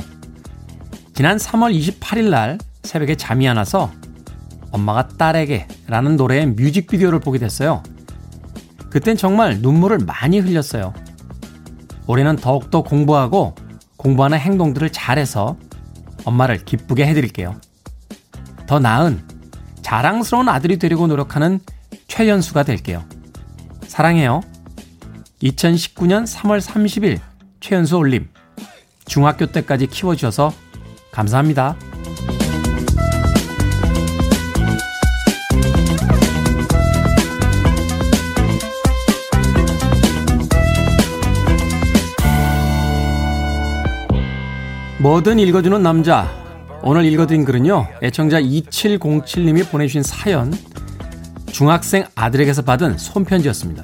지난 1.14 1.38
3월 1.38 1.74
28일 1.74 2.30
날 2.30 2.58
새벽에 2.84 3.16
잠이 3.16 3.48
안 3.48 3.58
와서 3.58 3.90
엄마가 4.72 5.08
딸에게 5.08 5.68
라는 5.88 6.16
노래의 6.18 6.48
뮤직비디오를 6.48 7.20
보게 7.20 7.40
됐어요. 7.40 7.84
그땐 8.90 9.18
정말 9.18 9.60
눈물을 9.60 10.00
많이 10.00 10.40
흘렸어요. 10.40 10.94
올해는 12.08 12.38
더욱더 12.38 12.84
공부하고 12.84 13.56
공부하는 13.98 14.40
행동들을 14.40 14.92
잘해서 14.92 15.58
엄마를 16.24 16.64
기쁘게 16.64 17.06
해드릴게요. 17.06 17.60
더 18.66 18.80
나은 18.80 19.24
자랑스러운 19.82 20.50
아들이 20.50 20.78
되려고 20.78 21.08
노력하는 21.08 21.60
최연수가 22.08 22.64
될게요. 22.64 23.04
사랑해요. 23.88 24.42
2019년 25.42 26.26
3월 26.26 26.60
30일 26.62 27.20
최연수 27.60 27.98
올림. 27.98 28.28
중학교 29.06 29.46
때까지 29.46 29.88
키워주셔서 29.88 30.52
감사합니다. 31.12 31.76
뭐든 45.00 45.38
읽어주는 45.38 45.84
남자. 45.84 46.28
오늘 46.82 47.06
읽어드린 47.06 47.46
글은요, 47.46 47.88
애청자 48.02 48.42
2707님이 48.42 49.70
보내주신 49.70 50.02
사연, 50.02 50.52
중학생 51.52 52.06
아들에게서 52.16 52.64
받은 52.64 52.98
손편지였습니다. 52.98 53.84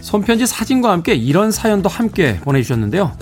손편지 0.00 0.44
사진과 0.44 0.90
함께 0.90 1.14
이런 1.14 1.52
사연도 1.52 1.88
함께 1.88 2.40
보내주셨는데요. 2.40 3.16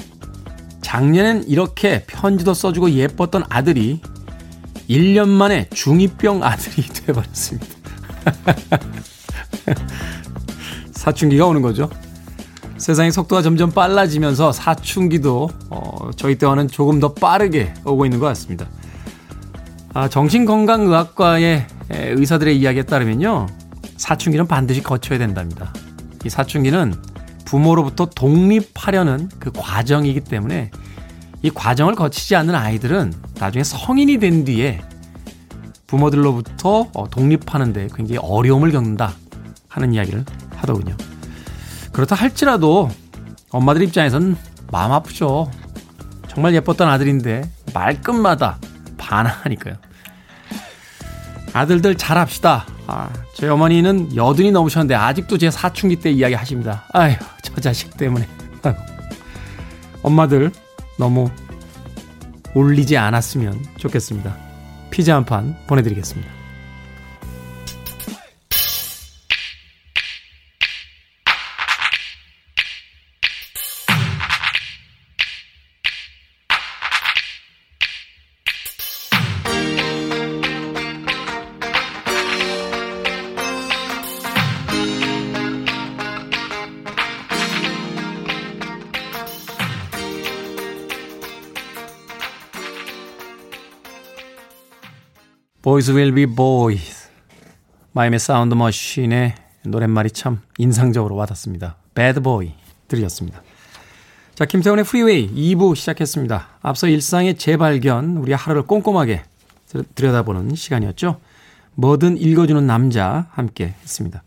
작년엔 0.80 1.44
이렇게 1.48 2.04
편지도 2.06 2.54
써주고 2.54 2.92
예뻤던 2.92 3.44
아들이 3.50 4.00
1년 4.88 5.28
만에 5.28 5.68
중2병 5.68 6.42
아들이 6.42 6.88
되어버렸습니다. 6.88 7.66
사춘기가 10.92 11.46
오는 11.46 11.60
거죠. 11.60 11.90
세상의 12.80 13.12
속도가 13.12 13.42
점점 13.42 13.70
빨라지면서 13.70 14.52
사춘기도 14.52 15.50
어, 15.68 16.10
저희 16.16 16.36
때와는 16.36 16.66
조금 16.68 16.98
더 16.98 17.12
빠르게 17.12 17.74
오고 17.84 18.06
있는 18.06 18.18
것 18.18 18.26
같습니다. 18.26 18.66
아, 19.92 20.08
정신건강의학과의 20.08 21.66
의사들의 21.90 22.58
이야기에 22.58 22.84
따르면요. 22.84 23.48
사춘기는 23.98 24.46
반드시 24.46 24.82
거쳐야 24.82 25.18
된답니다. 25.18 25.74
이 26.24 26.30
사춘기는 26.30 26.94
부모로부터 27.44 28.06
독립하려는 28.06 29.28
그 29.38 29.52
과정이기 29.54 30.20
때문에 30.20 30.70
이 31.42 31.50
과정을 31.50 31.94
거치지 31.94 32.34
않는 32.36 32.54
아이들은 32.54 33.12
나중에 33.38 33.62
성인이 33.62 34.18
된 34.18 34.44
뒤에 34.46 34.80
부모들로부터 35.86 36.88
어, 36.94 37.10
독립하는데 37.10 37.88
굉장히 37.94 38.18
어려움을 38.22 38.72
겪는다 38.72 39.12
하는 39.68 39.92
이야기를 39.92 40.24
하더군요. 40.56 40.96
그렇다 41.92 42.14
할지라도 42.14 42.90
엄마들 43.50 43.82
입장에서는 43.82 44.36
마음 44.70 44.92
아프죠. 44.92 45.50
정말 46.28 46.54
예뻤던 46.54 46.88
아들인데 46.88 47.50
말끝마다 47.74 48.58
반항하니까요. 48.98 49.74
아들들 51.52 51.96
잘합시다. 51.96 52.66
아, 52.86 53.10
저희 53.34 53.50
어머니는 53.50 54.14
여든이 54.14 54.52
넘으셨는데 54.52 54.94
아직도 54.94 55.38
제 55.38 55.50
사춘기 55.50 55.96
때 55.96 56.10
이야기 56.10 56.34
하십니다. 56.34 56.84
아휴, 56.92 57.16
저 57.42 57.60
자식 57.60 57.96
때문에. 57.96 58.28
엄마들 60.02 60.52
너무 60.98 61.28
울리지 62.54 62.96
않았으면 62.96 63.60
좋겠습니다. 63.78 64.36
피자 64.90 65.14
한 65.16 65.24
판 65.24 65.56
보내드리겠습니다. 65.66 66.30
Boys 95.80 95.92
Will 95.92 96.12
Be 96.14 96.26
Boys. 96.26 97.08
마이애미 97.92 98.18
사운드 98.18 98.54
머신의 98.54 99.34
노랫말이 99.64 100.10
참 100.10 100.42
인상적으로 100.58 101.14
와닿습니다. 101.16 101.76
Bad 101.94 102.20
Boy 102.20 102.52
들이었습니다. 102.86 103.42
자, 104.34 104.44
김태훈의 104.44 104.84
프리웨이 104.84 105.30
2부 105.34 105.74
시작했습니다. 105.74 106.48
앞서 106.60 106.86
일상의 106.86 107.38
재발견, 107.38 108.18
우리 108.18 108.34
하루를 108.34 108.64
꼼꼼하게 108.64 109.22
들여다보는 109.94 110.54
시간이었죠. 110.54 111.18
뭐든 111.76 112.18
읽어주는 112.18 112.66
남자 112.66 113.28
함께 113.30 113.74
했습니다. 113.82 114.22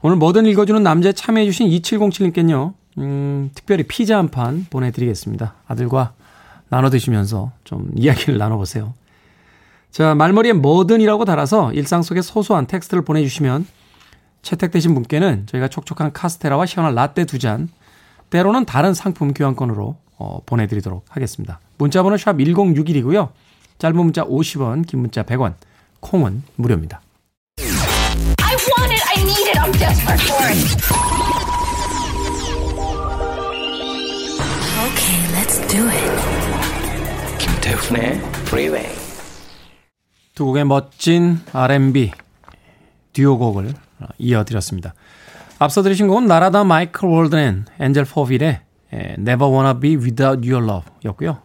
오늘 0.00 0.16
뭐든 0.16 0.46
읽어주는 0.46 0.82
남자에 0.82 1.12
참여해주신 1.12 1.68
2707님께는요, 1.68 2.72
음, 2.98 3.50
특별히 3.54 3.82
피자 3.82 4.16
한 4.16 4.28
판 4.28 4.66
보내드리겠습니다. 4.70 5.56
아들과 5.66 6.14
나눠 6.70 6.88
드시면서 6.88 7.52
좀 7.64 7.90
이야기를 7.96 8.38
나눠보세요. 8.38 8.94
자, 9.94 10.12
말머리에 10.16 10.54
뭐든이라고 10.54 11.24
달아서 11.24 11.72
일상 11.72 12.02
속의 12.02 12.24
소소한 12.24 12.66
텍스트를 12.66 13.04
보내주시면 13.04 13.64
채택되신 14.42 14.92
분께는 14.92 15.46
저희가 15.46 15.68
촉촉한 15.68 16.12
카스테라와 16.12 16.66
시원한 16.66 16.96
라떼 16.96 17.26
두 17.26 17.38
잔, 17.38 17.68
때로는 18.28 18.64
다른 18.64 18.92
상품 18.92 19.32
교환권으로 19.32 19.96
어, 20.18 20.40
보내드리도록 20.46 21.04
하겠습니다. 21.10 21.60
문자번호 21.78 22.16
샵 22.16 22.32
1061이고요. 22.38 23.28
짧은 23.78 23.96
문자 23.96 24.24
50원, 24.24 24.84
긴 24.84 24.98
문자 24.98 25.22
100원, 25.22 25.54
콩은 26.00 26.42
무료입니다. 26.56 27.00
I 27.60 28.56
want 28.66 28.92
it, 28.92 29.02
I 29.16 29.22
need 29.22 29.48
it, 29.48 29.60
I'm 29.60 29.70
desperate 29.78 30.20
for 30.24 30.44
it. 30.48 30.74
Okay, 34.90 35.20
let's 35.36 35.64
do 35.68 35.86
it. 35.88 37.38
김태훈의 37.38 38.18
Freeway. 38.48 39.03
두 40.34 40.44
곡의 40.46 40.64
멋진 40.64 41.38
R&B 41.52 42.10
듀오곡을 43.12 43.72
이어드렸습니다. 44.18 44.94
앞서 45.60 45.82
들으신 45.82 46.08
곡은 46.08 46.26
나라다 46.26 46.64
마이클 46.64 47.08
월든 47.08 47.66
and 47.78 47.85
앤젤라 47.85 48.04
보필의 48.04 48.60
Never 48.92 49.44
Wanna 49.44 49.80
Be 49.80 49.96
Without 49.96 50.48
Your 50.48 50.64
Love 50.68 50.92
였고요. 51.04 51.38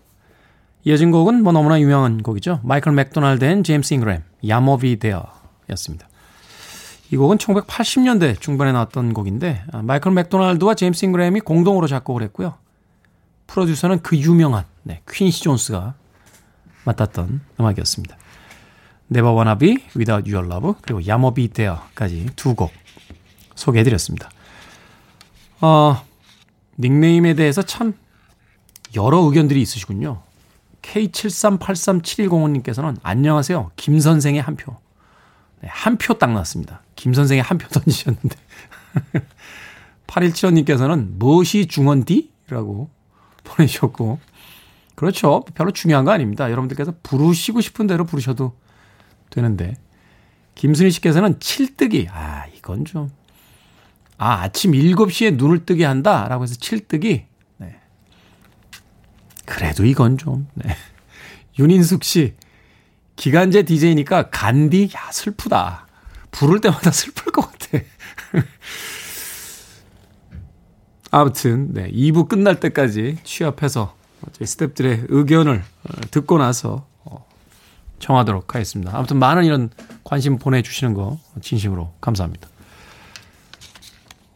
이어진 0.84 1.12
곡은 1.12 1.44
뭐 1.44 1.54
너무나 1.54 1.80
유명한 1.80 2.24
곡이죠. 2.24 2.62
마이클 2.64 2.92
맥도날드 2.92 3.46
and 3.46 3.64
제임스 3.64 3.94
잉그램 3.94 4.24
Yah 4.48 4.73
Mo 4.73 4.89
B 4.89 4.98
There 4.98 5.24
였습니다. 5.70 6.08
이 7.12 7.18
곡은 7.18 7.38
1980년대 7.38 8.40
중반에 8.40 8.72
나왔던 8.72 9.14
곡인데 9.14 9.64
아, 9.72 9.82
마이클 9.84 10.12
맥도날드와 10.12 10.74
제임스 10.74 11.06
잉그램이 11.06 11.42
공동으로 11.42 11.86
작곡을 11.86 12.24
했고요. 12.24 12.56
프로듀서는 13.46 14.00
그 14.02 14.18
유명한 14.18 14.64
네, 14.84 15.02
퀸시 15.10 15.44
존스가 15.44 15.94
맡았던 16.86 17.42
음악이었습니다. 17.60 18.19
Never 19.12 19.34
Wanna 19.36 19.58
Be 19.58 19.78
Without 19.96 20.32
Your 20.32 20.48
Love 20.52 20.74
그리고 20.82 21.06
야모비 21.06 21.50
데어까지 21.54 22.28
두 22.36 22.56
곡 22.56 22.72
소개해드렸습니다. 23.56 24.30
어, 25.62 26.02
닉네임에 26.78 27.34
대해서 27.34 27.62
참 27.62 27.94
여러 28.96 29.18
의견들이 29.20 29.62
있으시군요. 29.62 30.22
K73837105님께서는 30.82 32.98
안녕하세요. 33.04 33.72
김 33.76 34.00
선생의 34.00 34.42
한 34.42 34.56
표. 34.56 34.76
네, 35.62 35.68
한표 35.70 36.18
딱 36.18 36.32
났습니다. 36.32 36.82
김 36.96 37.14
선생의 37.14 37.44
한 37.44 37.58
표 37.58 37.68
던지셨는데. 37.74 38.36
8175님께서는 40.08 41.18
무엇이 41.18 41.68
중원디? 41.68 42.32
라고 42.48 42.90
보내주셨고. 43.44 44.20
그렇죠. 44.96 45.44
별로 45.54 45.72
중요한 45.72 46.06
거 46.06 46.12
아닙니다. 46.12 46.50
여러분들께서 46.50 46.94
부르시고 47.04 47.60
싶은 47.62 47.88
대로 47.88 48.06
부르셔도 48.06 48.56
되는데. 49.30 49.76
김순희 50.56 50.92
씨께서는 50.92 51.40
칠뜨기. 51.40 52.08
아, 52.12 52.46
이건 52.56 52.86
좀. 52.86 53.10
아, 54.18 54.42
아침 54.42 54.72
7시에 54.74 55.36
눈을 55.36 55.66
뜨게 55.66 55.86
한다. 55.86 56.28
라고 56.28 56.44
해서 56.44 56.56
칠뜨기. 56.56 57.26
네. 57.58 57.80
그래도 59.46 59.86
이건 59.86 60.18
좀, 60.18 60.48
네. 60.56 60.76
윤인숙 61.58 62.04
씨. 62.04 62.36
기간제 63.16 63.64
DJ니까 63.64 64.30
간디? 64.30 64.90
야, 64.96 65.12
슬프다. 65.12 65.88
부를 66.32 66.60
때마다 66.62 66.92
슬플 66.92 67.32
것 67.32 67.50
같아. 67.50 67.80
아무튼, 71.12 71.74
네. 71.74 71.90
2부 71.92 72.28
끝날 72.28 72.60
때까지 72.60 73.18
취합해서 73.24 73.96
저희 74.34 74.46
스탭들의 74.46 75.06
의견을 75.10 75.64
듣고 76.12 76.38
나서 76.38 76.88
정하도록 78.00 78.56
하겠습니다. 78.56 78.96
아무튼 78.96 79.18
많은 79.18 79.46
이런 79.46 79.70
관심 80.04 80.38
보내주시는 80.38 80.94
거 80.94 81.18
진심으로 81.42 81.94
감사합니다. 82.02 82.48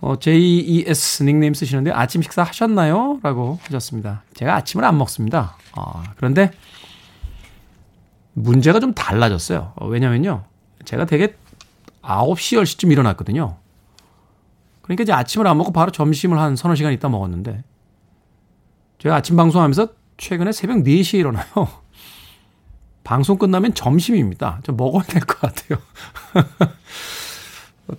어, 0.02 0.19
JES 0.19 1.23
닉네임 1.23 1.54
쓰시는데 1.54 1.91
아침 1.91 2.21
식사 2.21 2.43
하셨나요? 2.43 3.19
라고 3.23 3.60
하셨습니다. 3.63 4.23
제가 4.34 4.56
아침을 4.56 4.84
안 4.84 4.97
먹습니다. 4.97 5.56
아, 5.71 6.04
그런데 6.17 6.52
문제가 8.34 8.82
좀 8.82 8.93
달라졌어요. 8.93 9.71
어, 9.76 9.88
왜냐면요. 9.88 10.43
제가 10.84 11.06
되게 11.06 11.38
9시, 12.02 12.62
10시쯤 12.62 12.91
일어났거든요. 12.91 13.56
그러니까 14.82 15.04
이제 15.04 15.13
아침을 15.13 15.47
안 15.47 15.58
먹고 15.58 15.71
바로 15.71 15.91
점심을 15.91 16.38
한 16.38 16.58
서너 16.58 16.76
시간 16.76 16.91
있다 16.91 17.08
먹었는데 17.08 17.63
제가 18.99 19.15
아침 19.15 19.38
방송하면서 19.38 19.88
최근에 20.17 20.52
새벽 20.52 20.80
4시에 20.84 21.19
일어나요. 21.19 21.45
방송 23.03 23.37
끝나면 23.37 23.73
점심입니다. 23.73 24.59
좀 24.63 24.77
먹어야 24.77 25.03
될 25.03 25.21
것 25.21 25.39
같아요. 25.39 25.79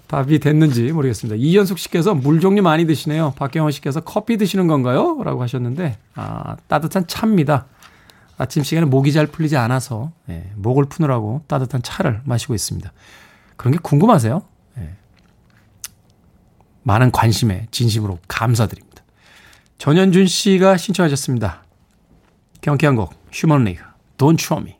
답이 0.09 0.39
됐는지 0.39 0.91
모르겠습니다. 0.93 1.37
이현숙 1.39 1.79
씨께서 1.79 2.15
물 2.15 2.41
종류 2.41 2.63
많이 2.63 2.87
드시네요. 2.87 3.35
박경원 3.37 3.71
씨께서 3.73 4.01
커피 4.01 4.39
드시는 4.39 4.67
건가요? 4.67 5.23
라고 5.23 5.43
하셨는데, 5.43 5.99
아, 6.15 6.57
따뜻한 6.69 7.07
차입니다. 7.07 7.67
아침 8.39 8.63
시간에 8.65 8.87
목이 8.87 9.13
잘 9.13 9.27
풀리지 9.27 9.57
않아서, 9.59 10.11
예, 10.31 10.51
목을 10.57 10.87
푸느라고 10.87 11.43
따뜻한 11.47 11.83
차를 11.83 12.23
마시고 12.25 12.55
있습니다. 12.55 12.93
그런 13.57 13.73
게 13.73 13.79
궁금하세요? 13.83 14.43
예. 14.79 14.95
많은 16.83 17.13
관심에 17.13 17.67
진심으로 17.71 18.19
감사드립니다. 18.27 19.05
전현준 19.79 20.27
씨가 20.27 20.79
신청하셨습니다. 20.79 21.63
경쾌한 22.63 22.97
곡, 22.97 23.13
휴먼 23.33 23.65
리그, 23.65 23.85
Don't 24.17 24.41
Show 24.41 24.67
Me. 24.67 24.77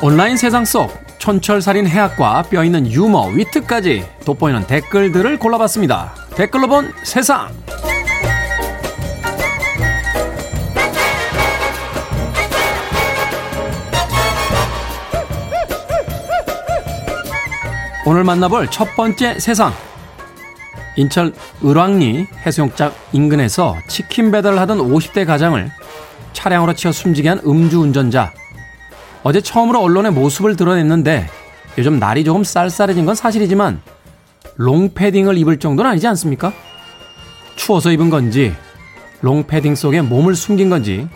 온라인 0.00 0.36
세상 0.36 0.64
속 0.64 0.92
촌철살인 1.18 1.88
해학과 1.88 2.42
뼈 2.42 2.62
있는 2.62 2.88
유머, 2.88 3.30
위트까지 3.30 4.06
돋보이는 4.24 4.68
댓글들을 4.68 5.40
골라봤습니다. 5.40 6.14
댓글로 6.36 6.68
본 6.68 6.92
세상! 7.02 7.48
오늘 18.06 18.22
만나볼 18.22 18.70
첫 18.70 18.94
번째 18.94 19.40
세상. 19.40 19.72
인천 20.94 21.34
을왕리 21.64 22.28
해수욕장 22.46 22.92
인근에서 23.12 23.76
치킨 23.88 24.30
배달을 24.30 24.60
하던 24.60 24.78
50대 24.78 25.26
가장을 25.26 25.70
차량으로 26.32 26.74
치어 26.74 26.92
숨지게 26.92 27.28
한 27.28 27.40
음주운전자. 27.44 28.37
어제 29.22 29.40
처음으로 29.40 29.80
언론에 29.80 30.10
모습을 30.10 30.56
드러냈는데 30.56 31.28
요즘 31.76 31.98
날이 31.98 32.24
조금 32.24 32.44
쌀쌀해진 32.44 33.04
건 33.04 33.14
사실이지만 33.14 33.80
롱패딩을 34.56 35.36
입을 35.38 35.58
정도는 35.58 35.90
아니지 35.92 36.06
않습니까? 36.08 36.52
추워서 37.56 37.90
입은 37.92 38.10
건지 38.10 38.54
롱패딩 39.20 39.74
속에 39.74 40.00
몸을 40.02 40.34
숨긴 40.34 40.70
건지 40.70 41.08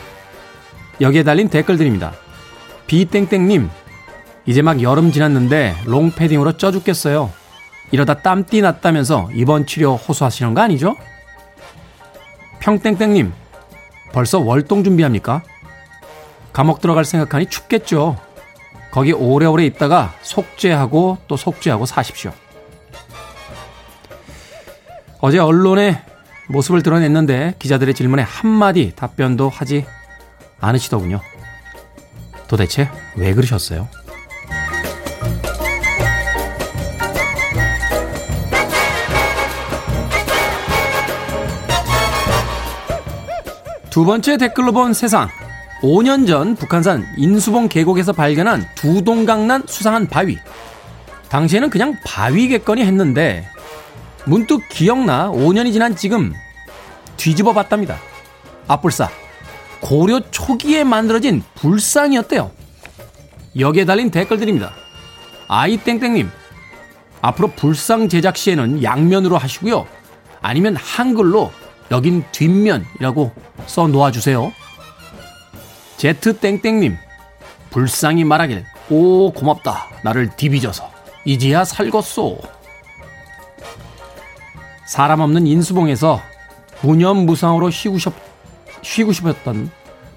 여기에 1.01 1.23
달린 1.23 1.49
댓글들입니다. 1.49 2.13
비땡땡님 2.87 3.71
이제 4.47 4.63
막 4.63 4.83
여름 4.83 5.13
지났는데 5.13 5.77
롱패딩으로 5.87 6.57
쪄 6.57 6.73
죽겠어요. 6.73 7.31
이러다 7.93 8.23
땀띠 8.23 8.61
났다면서 8.63 9.31
입원 9.35 9.67
치료 9.67 9.97
호소하시는 9.97 10.55
거 10.55 10.63
아니죠? 10.63 10.97
평땡땡님 12.61 13.33
벌써 14.13 14.39
월동 14.39 14.85
준비합니까? 14.85 15.43
감옥 16.53 16.81
들어갈 16.81 17.05
생각하니 17.05 17.47
춥겠죠. 17.47 18.17
거기 18.91 19.13
오래오래 19.13 19.65
있다가 19.67 20.15
속죄하고 20.23 21.19
또 21.27 21.37
속죄하고 21.37 21.87
사십시오. 21.87 22.33
어제 25.21 25.39
언론에 25.39 26.03
모습을 26.49 26.83
드러냈는데 26.83 27.55
기자들의 27.59 27.95
질문에 27.95 28.23
한마디 28.23 28.93
답변도 28.95 29.49
하지 29.49 29.87
않으시더군요. 30.61 31.21
도대체 32.49 32.91
왜 33.17 33.33
그러셨어요? 33.33 33.89
두 43.89 44.05
번째 44.05 44.37
댓글로 44.39 44.73
본 44.73 44.93
세상. 44.95 45.29
5년 45.83 46.27
전 46.27 46.55
북한산 46.55 47.05
인수봉 47.17 47.69
계곡에서 47.69 48.13
발견한 48.13 48.67
두 48.75 49.03
동강난 49.03 49.65
수상한 49.67 50.07
바위. 50.07 50.39
당시에는 51.29 51.71
그냥 51.71 51.97
바위겠거니 52.05 52.83
했는데 52.85 53.49
문득 54.25 54.69
기억나 54.69 55.31
5년이 55.31 55.73
지난 55.73 55.97
지금 55.97 56.33
뒤집어 57.17 57.53
봤답니다. 57.53 57.99
앞불사. 58.69 59.11
고려 59.81 60.21
초기에 60.31 60.85
만들어진 60.85 61.43
불상이었대요. 61.57 62.53
여기에 63.59 63.85
달린 63.85 64.11
댓글들입니다. 64.11 64.73
아이땡땡님, 65.49 66.31
앞으로 67.21 67.49
불상 67.49 68.09
제작 68.09 68.37
시에는 68.37 68.83
양면으로 68.85 69.37
하시고요. 69.37 69.87
아니면 70.41 70.77
한글로 70.77 71.51
여긴 71.91 72.25
뒷면이라고 72.31 73.33
써 73.67 73.89
놓아주세요. 73.89 74.53
제트땡땡님, 76.03 76.99
불상이 77.71 78.25
말하길, 78.25 78.65
오, 78.91 79.33
고맙다. 79.33 79.87
나를 80.03 80.31
디비져서. 80.37 80.91
이제야 81.25 81.63
살겄소. 81.63 82.41
사람 84.85 85.21
없는 85.21 85.47
인수봉에서 85.47 86.21
무념무상으로 86.81 87.71
쉬고, 87.71 87.99
싶, 87.99 88.13
쉬고 88.83 89.13
싶었던 89.13 89.71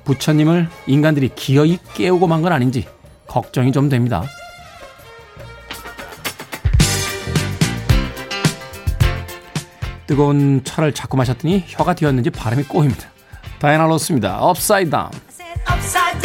부처님을 0.05 0.69
인간들이 0.87 1.29
기어이 1.35 1.77
깨우고 1.93 2.25
만 2.25 2.41
건 2.41 2.51
아닌지 2.51 2.87
걱정이 3.27 3.71
좀 3.71 3.87
됩니다. 3.87 4.23
뜨거운 10.07 10.63
차를 10.63 10.93
자꾸 10.93 11.15
마셨더니 11.17 11.63
혀가 11.67 11.93
뒤었는지 11.93 12.31
발음이 12.31 12.63
꼬입니다. 12.63 13.09
다이나 13.59 13.85
로스입니다. 13.85 14.39
업사이드 14.39 14.89
다운. 14.89 15.11
Upside 15.67 16.21
down, 16.21 16.24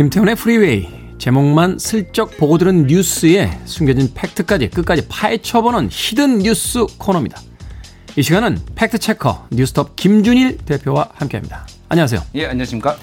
김태훈의 0.00 0.34
프리웨이 0.34 0.88
제목만 1.18 1.78
슬쩍 1.78 2.34
보고 2.38 2.56
들은 2.56 2.86
뉴스에 2.86 3.60
숨겨진 3.66 4.10
팩트까지 4.14 4.70
끝까지 4.70 5.06
파헤쳐보는 5.08 5.90
히든 5.92 6.38
뉴스 6.38 6.86
코너입니다. 6.96 7.38
이 8.16 8.22
시간은 8.22 8.60
팩트 8.74 8.96
체커 8.96 9.48
뉴스톱 9.50 9.96
김준일 9.96 10.56
대표와 10.64 11.10
함께합니다. 11.12 11.66
안녕하세요. 11.90 12.22
예, 12.34 12.46
안녕하십니까? 12.46 12.96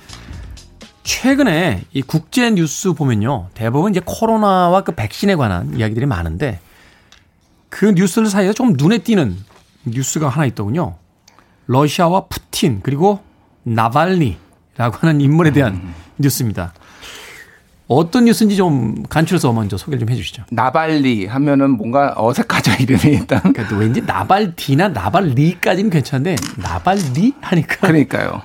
최근에 1.03 1.83
이 1.93 2.01
국제 2.01 2.49
뉴스 2.49 2.93
보면요. 2.93 3.49
대부분 3.53 3.91
이제 3.91 4.01
코로나와 4.03 4.81
그 4.81 4.93
백신에 4.93 5.35
관한 5.35 5.77
이야기들이 5.77 6.07
많은데 6.07 6.59
그 7.69 7.93
뉴스들 7.95 8.25
사이에 8.25 8.53
좀 8.53 8.73
눈에 8.75 8.97
띄는 8.97 9.37
뉴스가 9.85 10.29
하나 10.29 10.47
있더군요. 10.47 10.95
러시아와 11.67 12.25
푸틴 12.25 12.79
그리고 12.81 13.19
나발니라고 13.61 14.97
하는 14.99 15.21
인물에 15.21 15.51
대한 15.51 15.93
뉴스입니다. 16.17 16.73
어떤 17.87 18.25
뉴스인지 18.25 18.57
좀 18.57 19.03
간추려서 19.09 19.53
먼저 19.53 19.77
소개를 19.77 19.99
좀 19.99 20.09
해주시죠. 20.09 20.43
나발리 20.51 21.25
하면은 21.25 21.71
뭔가 21.71 22.13
어색하죠 22.17 22.83
이름이 22.83 23.15
일단. 23.15 23.41
그러니까 23.53 23.75
왠지 23.77 24.01
나발디나 24.01 24.89
나발리까지는 24.89 25.89
괜찮은데 25.89 26.35
나발리 26.57 27.33
하니까 27.41 27.87
그러니까요. 27.87 28.41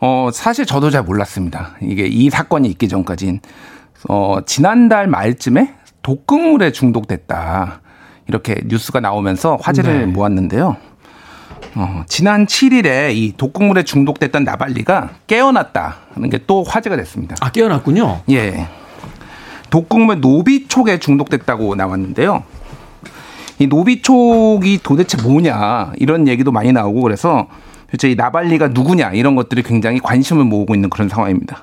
어 0.00 0.30
사실 0.32 0.66
저도 0.66 0.90
잘 0.90 1.02
몰랐습니다. 1.02 1.76
이게 1.82 2.06
이 2.06 2.30
사건이 2.30 2.68
있기 2.70 2.88
전까진 2.88 3.40
어 4.08 4.38
지난달 4.46 5.08
말쯤에 5.08 5.74
독극물에 6.02 6.72
중독됐다 6.72 7.80
이렇게 8.28 8.56
뉴스가 8.64 9.00
나오면서 9.00 9.58
화제를 9.60 10.00
네. 10.00 10.06
모았는데요. 10.06 10.76
어, 11.74 12.04
지난 12.06 12.46
7일에 12.46 13.14
이 13.14 13.34
독극물에 13.36 13.82
중독됐던 13.84 14.44
나발리가 14.44 15.10
깨어났다는 15.26 16.30
게 16.30 16.38
또 16.46 16.62
화제가 16.62 16.96
됐습니다. 16.96 17.36
아 17.40 17.50
깨어났군요. 17.50 18.20
예. 18.30 18.68
독극물 19.70 20.20
노비촉에 20.20 20.98
중독됐다고 20.98 21.74
나왔는데요. 21.74 22.42
이 23.58 23.66
노비촉이 23.66 24.78
도대체 24.82 25.20
뭐냐 25.22 25.92
이런 25.96 26.28
얘기도 26.28 26.52
많이 26.52 26.72
나오고 26.72 27.00
그래서 27.02 27.46
도대체 27.86 28.10
이 28.10 28.14
나발리가 28.14 28.68
누구냐 28.68 29.12
이런 29.12 29.36
것들이 29.36 29.62
굉장히 29.62 30.00
관심을 30.00 30.44
모으고 30.44 30.74
있는 30.74 30.90
그런 30.90 31.08
상황입니다. 31.08 31.62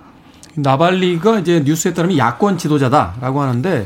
나발리가 0.55 1.39
이제 1.39 1.61
뉴스에 1.65 1.93
따르면 1.93 2.17
야권 2.17 2.57
지도자다라고 2.57 3.41
하는데 3.41 3.85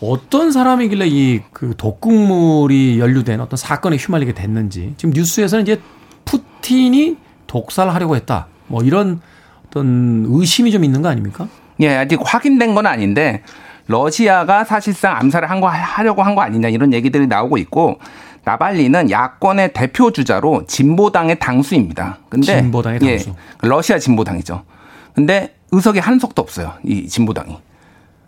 어떤 0.00 0.52
사람이길래 0.52 1.06
이 1.08 1.42
그 1.52 1.74
독극물이 1.76 2.98
연루된 3.00 3.40
어떤 3.40 3.56
사건에 3.56 3.96
휘말리게 3.96 4.32
됐는지 4.34 4.94
지금 4.96 5.12
뉴스에서는 5.14 5.62
이제 5.62 5.80
푸틴이 6.24 7.16
독살을 7.46 7.94
하려고 7.94 8.16
했다 8.16 8.46
뭐 8.66 8.82
이런 8.82 9.20
어떤 9.68 10.24
의심이 10.28 10.70
좀 10.72 10.84
있는 10.84 11.02
거 11.02 11.08
아닙니까? 11.08 11.48
예, 11.80 11.96
아직 11.96 12.18
확인된 12.22 12.74
건 12.74 12.86
아닌데 12.86 13.42
러시아가 13.86 14.64
사실상 14.64 15.16
암살을 15.16 15.48
한 15.50 15.60
거 15.60 15.68
하려고 15.68 16.22
한 16.22 16.34
거 16.34 16.42
아니냐 16.42 16.68
이런 16.68 16.92
얘기들이 16.92 17.26
나오고 17.26 17.56
있고 17.58 17.98
나발리는 18.44 19.10
야권의 19.10 19.72
대표 19.72 20.12
주자로 20.12 20.66
진보당의 20.66 21.38
당수입니다. 21.38 22.18
근데 22.28 22.60
진보당의 22.60 23.00
당수. 23.00 23.30
예, 23.30 23.34
러시아 23.62 23.98
진보당이죠. 23.98 24.62
근데 25.14 25.54
의석이 25.72 25.98
한 26.00 26.18
석도 26.18 26.42
없어요. 26.42 26.74
이 26.84 27.06
진보당이. 27.08 27.58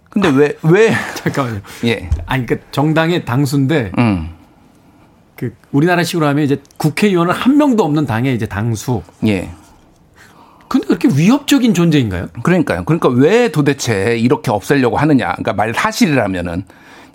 근데 0.09 0.28
왜 0.28 0.56
왜? 0.62 0.92
잠깐만요. 1.16 1.61
예. 1.84 2.09
아니 2.26 2.46
그 2.46 2.61
정당의 2.70 3.24
당수인데 3.24 3.92
음. 3.98 4.30
그 5.36 5.54
우리나라 5.70 6.02
식으로 6.02 6.26
하면 6.26 6.44
이제 6.44 6.61
국회의원은 6.76 7.32
한 7.32 7.56
명도 7.56 7.84
없는 7.84 8.06
당의 8.06 8.34
이제 8.34 8.46
당수. 8.46 9.02
예. 9.26 9.50
근데 10.68 10.86
그렇게 10.86 11.09
위협적인 11.09 11.72
존재인가요? 11.72 12.28
그러니까요. 12.42 12.84
그러니까 12.84 13.09
왜 13.09 13.50
도대체 13.50 14.18
이렇게 14.18 14.50
없애려고 14.50 14.96
하느냐. 14.98 15.32
그러니까 15.32 15.54
말 15.54 15.72
사실이라면은 15.72 16.64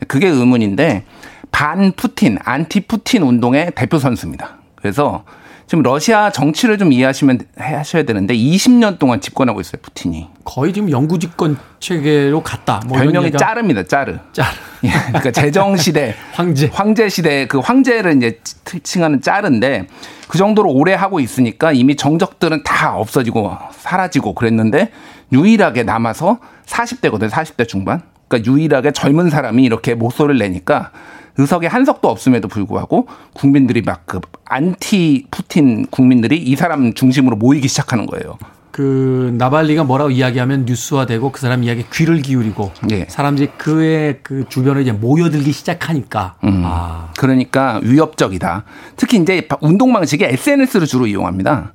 그게 0.07 0.27
의문인데 0.27 1.05
반 1.51 1.91
푸틴, 1.91 2.39
안티 2.43 2.81
푸틴 2.81 3.21
운동의 3.21 3.73
대표 3.75 3.99
선수입니다. 3.99 4.57
그래서 4.75 5.23
지금 5.65 5.81
러시아 5.81 6.29
정치를 6.29 6.77
좀 6.77 6.91
이해하시면 6.91 7.39
하셔야 7.57 8.03
되는데 8.03 8.35
20년 8.35 8.99
동안 8.99 9.21
집권하고 9.21 9.61
있어요, 9.61 9.81
푸틴이. 9.81 10.27
거의 10.43 10.73
지금 10.73 10.91
영구 10.91 11.19
집권 11.19 11.57
체계로 11.79 12.43
갔다. 12.43 12.81
뭐 12.85 12.97
별명이 12.97 13.29
얘기가- 13.31 13.37
짜릅니다, 13.37 13.83
짜르. 13.83 14.17
짜르. 14.33 14.49
예, 14.83 14.89
그러니까 15.07 15.31
제정 15.31 15.77
시대 15.77 16.15
황제 16.33 16.69
황제 16.71 17.07
시대 17.09 17.47
그 17.47 17.59
황제를 17.59 18.17
이제 18.17 18.39
칭하는 18.83 19.21
짜르인데 19.21 19.87
그 20.27 20.37
정도로 20.37 20.69
오래 20.71 20.93
하고 20.93 21.19
있으니까 21.19 21.71
이미 21.71 21.95
정적들은 21.95 22.63
다 22.63 22.95
없어지고 22.97 23.57
사라지고 23.71 24.35
그랬는데 24.35 24.91
유일하게 25.31 25.83
남아서 25.83 26.39
40대거든 26.65 27.29
40대 27.29 27.67
중반. 27.67 28.01
그러니까 28.27 28.51
유일하게 28.51 28.91
젊은 28.91 29.29
사람이 29.29 29.63
이렇게 29.63 29.95
목소리를 29.95 30.37
내니까 30.39 30.91
의석에 31.37 31.67
한 31.67 31.83
석도 31.85 32.07
없음에도 32.09 32.47
불구하고 32.47 33.07
국민들이 33.33 33.81
막 33.81 34.03
그 34.05 34.19
안티 34.45 35.25
푸틴 35.31 35.87
국민들이 35.87 36.37
이 36.37 36.55
사람 36.55 36.93
중심으로 36.93 37.35
모이기 37.37 37.67
시작하는 37.67 38.05
거예요. 38.05 38.37
그 38.71 39.33
나발니가 39.37 39.83
뭐라고 39.83 40.09
이야기하면 40.09 40.65
뉴스화되고 40.65 41.31
그 41.31 41.39
사람 41.39 41.63
이야기에 41.63 41.85
귀를 41.93 42.21
기울이고 42.21 42.71
예. 42.91 43.05
사람들이 43.07 43.49
그의 43.57 44.19
그 44.23 44.45
주변에 44.49 44.81
이제 44.81 44.91
모여들기 44.91 45.51
시작하니까 45.51 46.35
음. 46.43 46.63
아, 46.65 47.11
그러니까 47.17 47.79
위협적이다. 47.83 48.63
특히 48.95 49.17
이제 49.17 49.47
운동 49.61 49.93
방식이 49.93 50.23
SNS를 50.23 50.87
주로 50.87 51.05
이용합니다. 51.07 51.73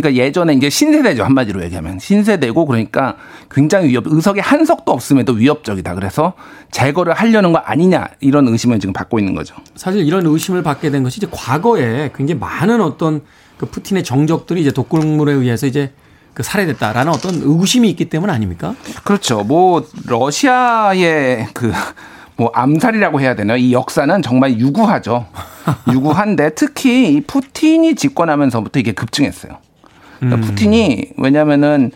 그러니까 0.00 0.22
예전에 0.22 0.54
이제 0.54 0.70
신세대죠 0.70 1.24
한마디로 1.24 1.62
얘기하면 1.64 1.98
신세대고 1.98 2.66
그러니까 2.66 3.16
굉장히 3.50 3.88
위협 3.88 4.04
의석에 4.06 4.40
한 4.40 4.64
석도 4.64 4.92
없음에도 4.92 5.32
위협적이다. 5.32 5.94
그래서 5.94 6.34
제거를 6.70 7.14
하려는 7.14 7.52
거 7.52 7.58
아니냐 7.58 8.08
이런 8.20 8.48
의심을 8.48 8.78
지금 8.80 8.92
받고 8.92 9.18
있는 9.18 9.34
거죠. 9.34 9.54
사실 9.74 10.06
이런 10.06 10.26
의심을 10.26 10.62
받게 10.62 10.90
된 10.90 11.02
것이 11.02 11.18
이제 11.18 11.26
과거에 11.30 12.10
굉장히 12.14 12.38
많은 12.40 12.80
어떤 12.80 13.22
그 13.56 13.66
푸틴의 13.66 14.04
정적들이 14.04 14.60
이제 14.60 14.70
독극물에 14.70 15.32
의해서 15.32 15.66
이제 15.66 15.92
그 16.34 16.42
살해됐다라는 16.42 17.12
어떤 17.12 17.34
의구심이 17.34 17.90
있기 17.90 18.08
때문 18.08 18.30
아닙니까? 18.30 18.76
그렇죠. 19.02 19.42
뭐 19.42 19.84
러시아의 20.06 21.48
그 21.54 21.72
뭐 22.38 22.52
암살이라고 22.54 23.20
해야 23.20 23.34
되나요? 23.34 23.58
이 23.58 23.72
역사는 23.72 24.22
정말 24.22 24.58
유구하죠. 24.58 25.26
유구한데 25.92 26.54
특히 26.54 27.12
이 27.14 27.20
푸틴이 27.20 27.96
집권하면서부터 27.96 28.78
이게 28.78 28.92
급증했어요. 28.92 29.58
그러니까 30.18 30.46
푸틴이 30.46 31.10
왜냐면은 31.16 31.90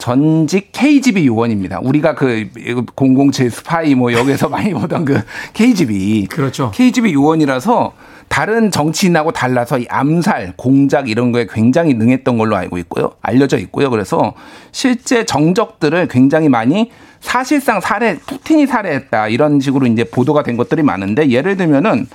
전직 0.00 0.70
KGB 0.72 1.26
요원입니다. 1.26 1.78
우리가 1.80 2.14
그 2.14 2.48
007 2.96 3.50
스파이 3.50 3.94
뭐 3.94 4.12
여기서 4.12 4.48
많이 4.50 4.72
보던 4.72 5.04
그 5.04 5.20
KGB. 5.52 6.26
그렇죠. 6.30 6.70
KGB 6.74 7.12
요원이라서 7.12 7.92
다른 8.28 8.70
정치인하고 8.70 9.32
달라서 9.32 9.78
이 9.78 9.86
암살, 9.88 10.54
공작 10.56 11.08
이런 11.08 11.32
거에 11.32 11.46
굉장히 11.50 11.94
능했던 11.94 12.38
걸로 12.38 12.56
알고 12.56 12.78
있고요. 12.78 13.10
알려져 13.20 13.58
있고요. 13.58 13.90
그래서 13.90 14.34
실제 14.72 15.24
정적들을 15.24 16.08
굉장히 16.08 16.48
많이 16.48 16.90
사실상 17.20 17.80
살해, 17.80 18.16
푸틴이 18.18 18.66
살해했다 18.66 19.28
이런 19.28 19.60
식으로 19.60 19.86
이제 19.86 20.04
보도가 20.04 20.42
된 20.42 20.56
것들이 20.56 20.82
많은데 20.82 21.28
예를 21.30 21.56
들면은 21.56 22.06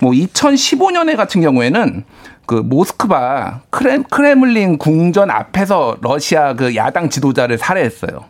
뭐 0.00 0.12
2015년에 0.12 1.16
같은 1.16 1.40
경우에는 1.40 2.04
그 2.46 2.54
모스크바 2.54 3.60
크렘, 3.70 4.04
크레물린 4.04 4.78
궁전 4.78 5.30
앞에서 5.30 5.96
러시아 6.00 6.54
그 6.54 6.74
야당 6.76 7.10
지도자를 7.10 7.58
살해했어요. 7.58 8.24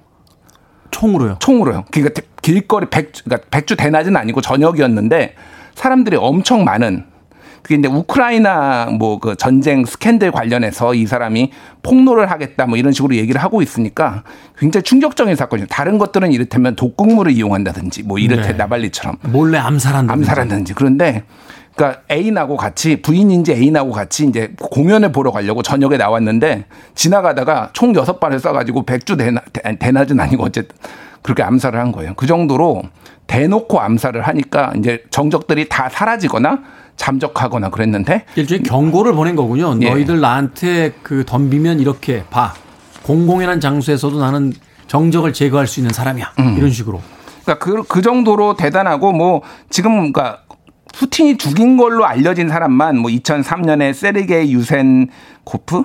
총으로요? 0.90 1.36
총으로요. 1.38 1.84
그러니까 1.90 2.22
길거리 2.42 2.86
백주, 2.86 3.24
그러니까 3.24 3.46
백주 3.50 3.76
대낮은 3.76 4.16
아니고 4.16 4.40
저녁이었는데 4.40 5.34
사람들이 5.74 6.16
엄청 6.16 6.64
많은 6.64 7.04
그게 7.62 7.76
이제 7.76 7.88
우크라이나 7.88 8.86
뭐 8.86 9.18
그 9.20 9.36
전쟁 9.36 9.84
스캔들 9.84 10.30
관련해서 10.32 10.94
이 10.94 11.06
사람이 11.06 11.52
폭로를 11.82 12.30
하겠다 12.30 12.66
뭐 12.66 12.78
이런 12.78 12.92
식으로 12.92 13.16
얘기를 13.16 13.42
하고 13.42 13.62
있으니까 13.62 14.22
굉장히 14.58 14.82
충격적인 14.84 15.36
사건이죠. 15.36 15.66
다른 15.68 15.98
것들은 15.98 16.32
이를테면 16.32 16.76
독극물을 16.76 17.32
이용한다든지 17.32 18.04
뭐 18.04 18.18
이를테 18.18 18.48
네. 18.48 18.54
나발리처럼 18.54 19.16
몰래 19.22 19.58
암살한다. 19.58 20.12
암살한다든지 20.12 20.74
그런데 20.74 21.24
그러니까 21.78 22.02
애인하고 22.10 22.56
같이 22.56 23.00
부인인지 23.00 23.52
애인하고 23.52 23.92
같이 23.92 24.26
이제 24.26 24.52
공연을 24.60 25.12
보러 25.12 25.30
가려고 25.30 25.62
저녁에 25.62 25.96
나왔는데 25.96 26.64
지나가다가 26.96 27.70
총 27.72 27.94
여섯 27.94 28.18
발을 28.18 28.40
쏴가지고 28.40 28.84
백주 28.84 29.16
대낮, 29.16 29.44
대낮은 29.78 30.18
아니고 30.18 30.42
어쨌든 30.42 30.76
그렇게 31.22 31.44
암살을 31.44 31.78
한 31.78 31.92
거예요. 31.92 32.14
그 32.16 32.26
정도로 32.26 32.82
대놓고 33.28 33.80
암살을 33.80 34.22
하니까 34.22 34.72
이제 34.76 35.04
정적들이 35.10 35.68
다 35.68 35.88
사라지거나 35.88 36.62
잠적하거나 36.96 37.70
그랬는데 37.70 38.24
일종의 38.34 38.64
경고를 38.64 39.12
보낸 39.12 39.36
거군요. 39.36 39.78
예. 39.80 39.90
너희들 39.90 40.20
나한테 40.20 40.94
그 41.04 41.24
덤비면 41.24 41.78
이렇게 41.78 42.24
봐. 42.28 42.54
공공연한 43.04 43.60
장소에서도 43.60 44.18
나는 44.18 44.52
정적을 44.88 45.32
제거할 45.32 45.68
수 45.68 45.78
있는 45.78 45.92
사람이야. 45.92 46.32
음. 46.40 46.56
이런 46.58 46.70
식으로. 46.72 47.00
그러니까 47.44 47.64
그, 47.64 47.82
그 47.84 48.02
정도로 48.02 48.56
대단하고 48.56 49.12
뭐 49.12 49.42
지금 49.70 50.12
그러니까 50.12 50.42
푸틴이 50.98 51.36
죽인 51.38 51.76
걸로 51.76 52.04
알려진 52.04 52.48
사람만 52.48 52.98
뭐 52.98 53.08
2003년에 53.10 53.94
세르게이 53.94 54.52
유셴코프? 54.52 55.76
러- 55.76 55.84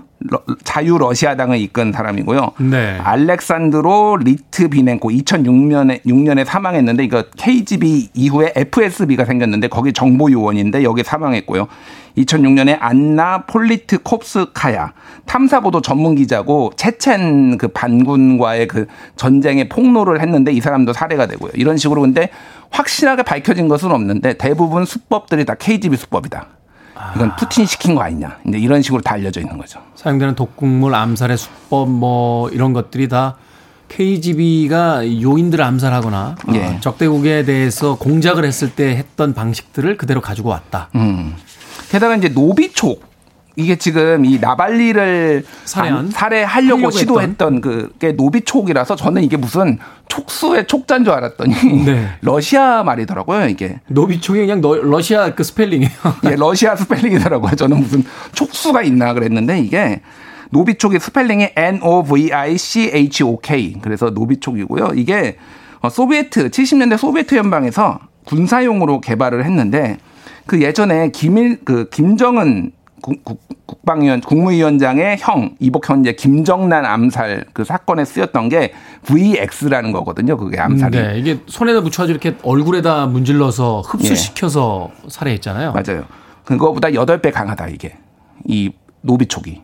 자유 0.63 0.97
러시아당을 0.97 1.57
이끈 1.57 1.91
사람이고요. 1.91 2.51
네. 2.59 2.97
알렉산드로 3.03 4.17
리트비넨코 4.23 5.09
2006년에 5.09 6.03
6년에 6.05 6.45
사망했는데 6.45 7.03
이거 7.03 7.23
KGB 7.37 8.09
이후에 8.13 8.53
FSB가 8.55 9.25
생겼는데 9.25 9.67
거기 9.67 9.93
정보 9.93 10.31
요원인데 10.31 10.83
여기 10.83 11.03
사망했고요. 11.03 11.67
2006년에 12.17 12.77
안나 12.79 13.45
폴리트콥스카야 13.45 14.93
탐사보도 15.25 15.81
전문 15.81 16.15
기자고 16.15 16.71
체첸 16.75 17.57
그 17.57 17.67
반군과의 17.69 18.67
그 18.67 18.85
전쟁에 19.15 19.67
폭로를 19.67 20.21
했는데 20.21 20.51
이 20.51 20.61
사람도 20.61 20.93
살해가 20.93 21.25
되고요. 21.27 21.51
이런 21.55 21.77
식으로 21.77 22.01
근데 22.01 22.29
확실하게 22.69 23.23
밝혀진 23.23 23.67
것은 23.67 23.91
없는데 23.91 24.37
대부분 24.37 24.85
수법들이 24.85 25.45
다 25.45 25.55
KGB 25.55 25.97
수법이다. 25.97 26.47
이건 27.15 27.35
푸틴 27.35 27.65
시킨 27.65 27.95
거 27.95 28.01
아니냐. 28.01 28.37
이제 28.47 28.57
이런 28.57 28.81
식으로 28.81 29.01
다 29.01 29.13
알려져 29.13 29.41
있는 29.41 29.57
거죠. 29.57 29.79
사용되는 29.95 30.35
독극물 30.35 30.93
암살의 30.93 31.37
수법 31.37 31.89
뭐 31.89 32.49
이런 32.49 32.73
것들이 32.73 33.07
다 33.07 33.35
KGB가 33.89 35.05
요인들을 35.21 35.63
암살하거나 35.63 36.35
어, 36.47 36.53
예. 36.55 36.79
적대국에 36.81 37.43
대해서 37.43 37.95
공작을 37.95 38.45
했을 38.45 38.73
때 38.73 38.95
했던 38.95 39.33
방식들을 39.33 39.97
그대로 39.97 40.21
가지고 40.21 40.49
왔다. 40.49 40.89
음. 40.95 41.35
게다가 41.89 42.15
이제 42.15 42.29
노비촉 42.29 43.12
이게 43.55 43.75
지금 43.75 44.25
이 44.25 44.39
나발니를 44.39 45.45
살해한? 45.65 45.97
안- 45.99 46.09
살해하려고 46.11 46.75
하려고 46.77 46.91
시도했던 46.91 47.61
그게 47.61 48.11
노비촉이라서 48.13 48.95
저는 48.95 49.23
이게 49.23 49.37
무슨 49.37 49.77
촉수의 50.07 50.65
촉자인 50.67 51.03
줄 51.03 51.13
알았더니 51.13 51.53
네. 51.85 52.07
러시아 52.21 52.83
말이더라고요 52.83 53.47
이게. 53.49 53.79
노비촉이 53.87 54.39
그냥 54.39 54.61
너- 54.61 54.75
러시아 54.75 55.33
그 55.35 55.43
스펠링이에요. 55.43 55.91
예, 56.31 56.35
러시아 56.35 56.75
스펠링이더라고요. 56.75 57.55
저는 57.55 57.79
무슨 57.79 58.03
촉수가 58.33 58.81
있나 58.83 59.13
그랬는데 59.13 59.59
이게 59.59 60.01
노비촉의 60.49 60.99
스펠링이 60.99 61.49
N 61.55 61.79
O 61.83 62.03
V 62.03 62.31
I 62.33 62.57
C 62.57 62.89
H 62.93 63.23
O 63.23 63.39
K 63.39 63.75
그래서 63.81 64.09
노비촉이고요. 64.09 64.91
이게 64.95 65.37
어, 65.81 65.89
소비에트 65.89 66.49
70년대 66.49 66.97
소비에트 66.97 67.35
연방에서 67.35 67.99
군사용으로 68.25 69.01
개발을 69.01 69.43
했는데 69.45 69.97
그 70.45 70.61
예전에 70.61 71.09
김일 71.11 71.59
그 71.65 71.89
김정은 71.89 72.71
국, 73.03 73.21
국, 73.25 73.41
국방위원 73.65 74.21
국무위원장의 74.21 75.17
형 75.19 75.55
이복 75.59 75.89
현재 75.89 76.13
김정난 76.13 76.85
암살 76.85 77.47
그 77.51 77.65
사건에 77.65 78.05
쓰였던 78.05 78.47
게 78.47 78.71
VX라는 79.03 79.91
거거든요. 79.91 80.37
그게 80.37 80.57
암살이. 80.57 80.97
네, 80.97 81.19
이게 81.19 81.39
손에다 81.47 81.81
묻혀가지고 81.81 82.11
이렇게 82.17 82.37
얼굴에다 82.43 83.07
문질러서 83.07 83.81
흡수시켜서 83.81 84.91
살해했잖아요. 85.09 85.73
맞아요. 85.73 86.05
그거보다 86.45 86.87
8배 86.89 87.33
강하다, 87.33 87.67
이게. 87.67 87.97
이 88.45 88.71
노비촉이. 89.01 89.61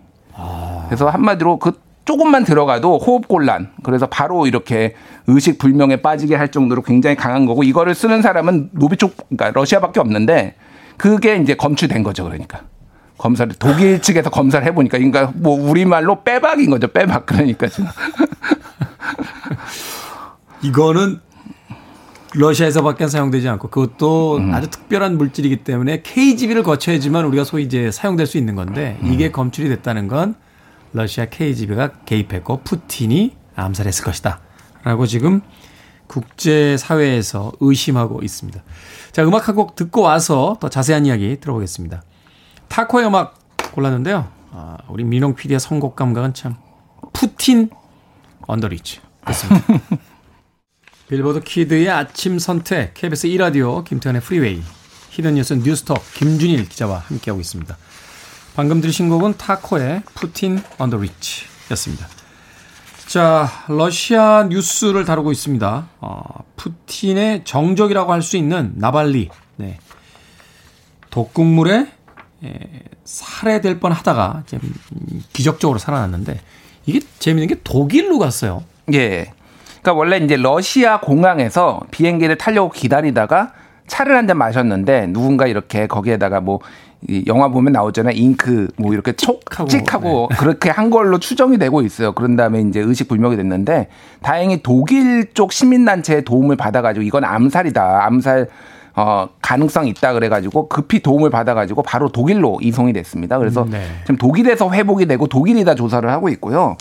그래서 0.88 1.10
한마디로 1.10 1.60
그 1.60 1.80
조금만 2.04 2.44
들어가도 2.44 2.98
호흡 2.98 3.28
곤란. 3.28 3.72
그래서 3.84 4.08
바로 4.08 4.48
이렇게 4.48 4.96
의식 5.28 5.60
불명에 5.60 5.98
빠지게 5.98 6.36
할 6.36 6.50
정도로 6.50 6.82
굉장히 6.82 7.16
강한 7.16 7.46
거고 7.46 7.64
이거를 7.64 7.96
쓰는 7.96 8.22
사람은 8.22 8.72
노비촉, 8.74 9.16
그러니까 9.30 9.52
러시아밖에 9.58 10.02
없는데 10.02 10.56
그게 10.98 11.38
이제 11.38 11.56
검출된 11.56 12.04
거죠, 12.04 12.26
그러니까. 12.26 12.64
검사를 13.20 13.54
독일 13.60 14.02
측에서 14.02 14.30
검사를 14.32 14.66
해보니까 14.66 14.98
그러니까 14.98 15.32
뭐 15.36 15.54
우리말로 15.70 16.24
빼박인 16.24 16.70
거죠, 16.72 16.88
빼박. 16.88 17.26
그러니까 17.28 17.68
지금. 17.68 17.88
이거는 20.64 21.20
러시아에서밖에 22.36 23.08
사용되지 23.08 23.48
않고 23.50 23.70
그것도 23.70 24.38
음. 24.38 24.54
아주 24.54 24.70
특별한 24.70 25.18
물질이기 25.18 25.58
때문에 25.58 26.02
KGB를 26.02 26.64
거쳐야지만 26.64 27.26
우리가 27.26 27.44
소위 27.44 27.64
이제 27.64 27.92
사용될 27.92 28.28
수 28.28 28.38
있는 28.38 28.56
건데 28.56 28.98
음. 29.04 29.14
이게 29.14 29.32
검출이 29.32 29.68
됐다는 29.70 30.08
건 30.08 30.36
러시아 30.94 31.26
KGB가 31.26 31.92
개입했고 32.06 32.62
푸틴이 32.64 33.36
암살했을 33.56 34.06
것이다. 34.06 34.40
라고 34.84 35.06
지금 35.06 35.42
국제 36.08 36.78
사회에서 36.78 37.52
의심하고 37.60 38.22
있습니다. 38.24 38.64
자, 39.12 39.24
음악 39.24 39.48
한 39.48 39.56
곡 39.56 39.76
듣고 39.76 40.02
와서 40.02 40.58
더 40.60 40.70
자세한 40.70 41.06
이야기 41.06 41.38
들어보겠습니다. 41.40 42.02
타코의 42.70 43.08
음악 43.08 43.38
골랐는데요. 43.74 44.32
아, 44.52 44.78
우리 44.88 45.04
민홍 45.04 45.36
PD의 45.36 45.60
선곡 45.60 45.96
감각은 45.96 46.34
참 46.34 46.56
Puttin' 47.14 47.70
on 48.48 48.59
the 48.59 48.75
Ritz. 48.75 49.02
됐습니다. 49.26 49.66
빌보드 51.10 51.42
키드의 51.42 51.90
아침 51.90 52.38
선택, 52.40 52.94
KBS 52.94 53.28
2라디오, 53.30 53.84
김태훈의 53.84 54.22
프리웨이, 54.22 54.62
히든 55.10 55.36
뉴스 55.36 55.54
뉴스톱, 55.54 55.98
김준일 56.14 56.70
기자와 56.70 57.00
함께하고 57.00 57.42
있습니다. 57.42 57.76
방금 58.56 58.80
들으신 58.82 59.10
곡은 59.10 59.38
타코의 59.38 60.04
Puttin' 60.14 60.62
on 60.78 60.86
the 60.86 60.98
Ritz 60.98 61.46
였습니다. 61.72 62.08
자, 63.08 63.50
러시아 63.68 64.44
뉴스를 64.44 65.04
다루고 65.04 65.32
있습니다. 65.32 65.90
어, 66.00 66.24
푸틴의 66.58 67.44
정적이라고 67.44 68.14
할 68.14 68.22
수 68.22 68.38
있는 68.38 68.74
나발니, 68.76 69.30
네. 69.56 69.80
독극물에 71.10 71.76
에, 71.76 71.88
살해될 73.04 73.80
뻔 73.80 73.92
하다가 73.92 74.44
지금 74.46 74.74
기적적으로 75.34 75.80
살아났는데 75.80 76.40
이게 76.86 77.02
재밌는 77.20 77.48
게 77.48 77.56
독일로 77.64 78.20
갔어요. 78.20 78.64
예. 78.94 79.32
그러니까 79.82 79.94
원래 79.94 80.18
이제 80.18 80.36
러시아 80.36 81.00
공항에서 81.00 81.82
비행기를 81.92 82.38
타려고 82.38 82.72
기다리다가 82.72 83.54
차를 83.88 84.16
한 84.16 84.28
잔 84.28 84.38
마셨는데 84.38 85.08
누군가 85.08 85.48
이렇게 85.48 85.88
거기에다가 85.88 86.42
뭐이 86.42 87.24
영화 87.28 87.48
보면 87.48 87.74
나오잖아요. 87.74 88.14
잉크 88.16 88.68
뭐 88.78 88.94
이렇게 88.94 89.14
촉찍하고 89.14 90.30
그렇게 90.38 90.70
한 90.70 90.90
걸로 90.90 91.18
추정이 91.20 91.58
되고 91.58 91.82
있어요. 91.82 92.12
그런 92.14 92.36
다음에 92.36 92.62
이제 92.62 92.80
의식 92.80 93.08
불명이 93.08 93.36
됐는데 93.36 93.88
다행히 94.22 94.62
독일 94.62 95.34
쪽 95.34 95.52
시민단체의 95.52 96.24
도움을 96.24 96.56
받아가지고 96.56 97.04
이건 97.04 97.24
암살이다. 97.24 98.06
암살 98.06 98.48
어, 99.00 99.30
가능성이 99.42 99.92
있다 99.92 100.12
그래가지고 100.12 100.68
급히 100.68 101.00
도움을 101.00 101.30
받아가지고 101.30 101.84
바로 101.84 102.10
독일로 102.10 102.60
이송이 102.62 102.92
됐습니다. 102.92 103.38
그래서 103.40 103.66
네. 103.70 103.82
지금 104.02 104.18
독일에서 104.18 104.70
회복이 104.70 105.06
되고 105.06 105.26
독일이 105.28 105.64
다 105.64 105.74
조사를 105.74 106.10
하고 106.10 106.28
있고요. 106.28 106.76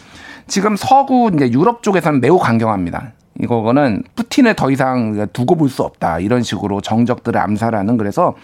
지금 0.48 0.74
서구 0.74 1.30
이제 1.32 1.48
유럽 1.52 1.84
쪽에서는 1.84 2.20
매우 2.20 2.38
강경합니다. 2.38 3.12
이거는 3.40 4.02
푸틴을 4.16 4.54
더 4.54 4.68
이상 4.72 5.28
두고 5.32 5.54
볼 5.54 5.68
수 5.68 5.84
없다 5.84 6.18
이런 6.18 6.42
식으로 6.42 6.80
정적들을 6.80 7.40
암살하는 7.40 7.96
그래서 7.98 8.34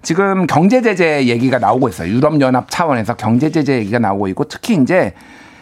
지금 0.00 0.46
경제 0.46 0.80
제재 0.80 1.26
얘기가 1.26 1.58
나오고 1.58 1.90
있어요. 1.90 2.10
유럽 2.10 2.40
연합 2.40 2.70
차원에서 2.70 3.16
경제 3.16 3.50
제재 3.50 3.76
얘기가 3.76 3.98
나오고 3.98 4.28
있고 4.28 4.44
특히 4.44 4.74
이제 4.76 5.12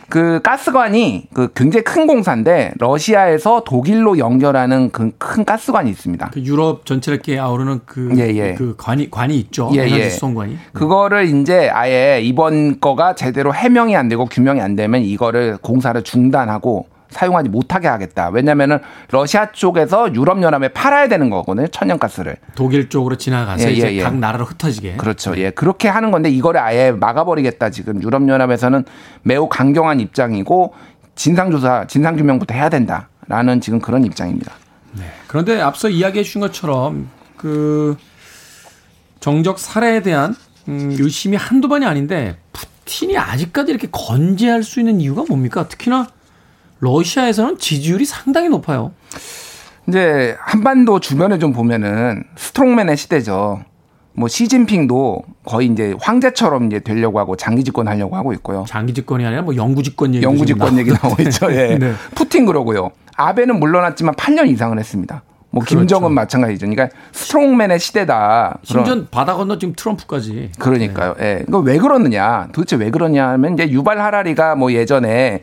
그 0.09 0.41
가스관이 0.43 1.29
그 1.35 1.53
굉장히 1.55 1.83
큰 1.85 2.07
공사인데 2.07 2.73
러시아에서 2.79 3.63
독일로 3.65 4.19
연결하는 4.19 4.91
그 4.91 5.11
큰 5.19 5.45
가스관이 5.45 5.91
있습니다. 5.91 6.31
그 6.33 6.41
유럽 6.43 6.87
전체를 6.87 7.17
이렇게 7.17 7.39
아우르는 7.39 7.81
그, 7.87 8.11
예, 8.17 8.29
예. 8.35 8.55
그 8.55 8.75
관이 8.77 9.11
관이 9.11 9.37
있죠. 9.39 9.71
예, 9.75 9.83
에너지 9.83 10.01
예. 10.01 10.11
수송관이. 10.11 10.57
그거를 10.73 11.27
이제 11.27 11.69
아예 11.69 12.21
이번 12.23 12.81
거가 12.81 13.15
제대로 13.15 13.55
해명이 13.55 13.97
안 13.97 14.09
되고 14.09 14.25
규명이 14.27 14.61
안 14.61 14.77
되면 14.77 15.03
이거를 15.03 15.59
공사를 15.61 16.01
중단하고 16.03 16.87
사용하지 17.17 17.49
못하게 17.49 17.89
하겠다. 17.89 18.29
왜냐면은 18.29 18.79
러시아 19.11 19.51
쪽에서 19.53 20.15
유럽 20.15 20.43
연합에 20.43 20.69
팔아야 20.69 21.09
되는 21.09 21.31
거거든요. 21.31 21.67
천연가스를. 21.69 22.37
독일 22.55 22.91
쪽으로 22.91 23.17
지나가서 23.17 23.69
예, 23.69 23.73
이제 23.73 23.93
예, 23.93 23.97
예. 23.97 24.03
각 24.03 24.17
나라로 24.17 24.45
흩어지게. 24.45 24.97
그렇죠. 24.97 25.37
예. 25.39 25.51
그렇게 25.51 25.89
하는 25.89 26.11
건데 26.11 26.29
이거를 26.31 26.61
아예 26.61 26.93
막아 26.93 27.25
버리겠다. 27.25 27.71
지금 27.71 28.03
유럽 28.03 28.29
연합에서는 28.29 28.85
매우 29.23 29.49
강경한 29.49 30.01
입장이고 30.01 30.75
진상 31.15 31.51
조사, 31.51 31.87
진상 31.87 32.17
규명부터 32.17 32.55
해야 32.55 32.69
된다라는 32.69 33.61
지금 33.63 33.81
그런 33.81 34.05
입장입니다. 34.05 34.53
그런데 35.27 35.61
앞서 35.61 35.89
이야기해 35.89 36.23
주신 36.25 36.41
것처럼 36.41 37.09
그 37.37 37.97
정적 39.21 39.59
살해에 39.59 40.03
대한 40.03 40.35
음, 40.69 40.97
의심이 40.99 41.37
한두 41.37 41.69
번이 41.69 41.85
아닌데 41.85 42.39
푸틴이 42.53 43.17
아직까지 43.19 43.71
이렇게 43.71 43.89
건재할 43.91 44.63
수 44.63 44.81
있는 44.81 45.01
이유가 45.01 45.25
뭡니까? 45.29 45.69
특히나 45.69 46.07
러시아에서는 46.81 47.59
지지율이 47.59 48.05
상당히 48.05 48.49
높아요. 48.49 48.93
이제 49.89 50.37
한반도 50.41 51.01
주변에 51.01 51.39
좀 51.39 51.53
보면은 51.53 52.25
스트롱맨의 52.37 52.97
시대죠. 52.97 53.61
뭐 54.13 54.29
시진핑도 54.29 55.23
거의 55.45 55.69
이제 55.69 55.95
황제처럼 56.01 56.67
이제 56.67 56.81
되려고 56.81 57.19
하고 57.19 57.37
장기 57.37 57.63
집권하려고 57.65 58.17
하고 58.17 58.33
있고요. 58.33 58.65
장기 58.67 58.95
집권이 58.95 59.25
아니라 59.25 59.43
뭐 59.43 59.55
영구 59.55 59.83
집권 59.83 60.15
얘기 60.15 60.25
영구 60.25 60.47
집권 60.47 60.79
얘기 60.79 60.91
나오고 60.91 61.23
있죠. 61.25 61.53
예. 61.53 61.77
네. 61.79 61.93
푸틴 62.15 62.47
그러고요. 62.47 62.91
아베는 63.17 63.61
물러났지만 63.61 64.15
8년 64.15 64.49
이상을 64.49 64.77
했습니다. 64.79 65.23
뭐 65.51 65.63
그렇죠. 65.63 65.79
김정은 65.79 66.13
마찬가지죠. 66.13 66.67
그러니까 66.67 66.89
스트롱맨의 67.13 67.79
시대다. 67.79 68.59
심지어 68.63 69.05
바다 69.11 69.35
건너 69.35 69.59
지금 69.59 69.75
트럼프까지. 69.77 70.53
그러니까요. 70.59 71.15
예. 71.21 71.45
이거 71.47 71.59
왜 71.59 71.79
그러느냐? 71.79 72.49
도대체 72.53 72.77
왜 72.77 72.91
그러냐 72.91 73.29
하면 73.29 73.55
이제 73.55 73.71
유발 73.71 74.01
하라리가 74.01 74.55
뭐 74.55 74.73
예전에 74.73 75.43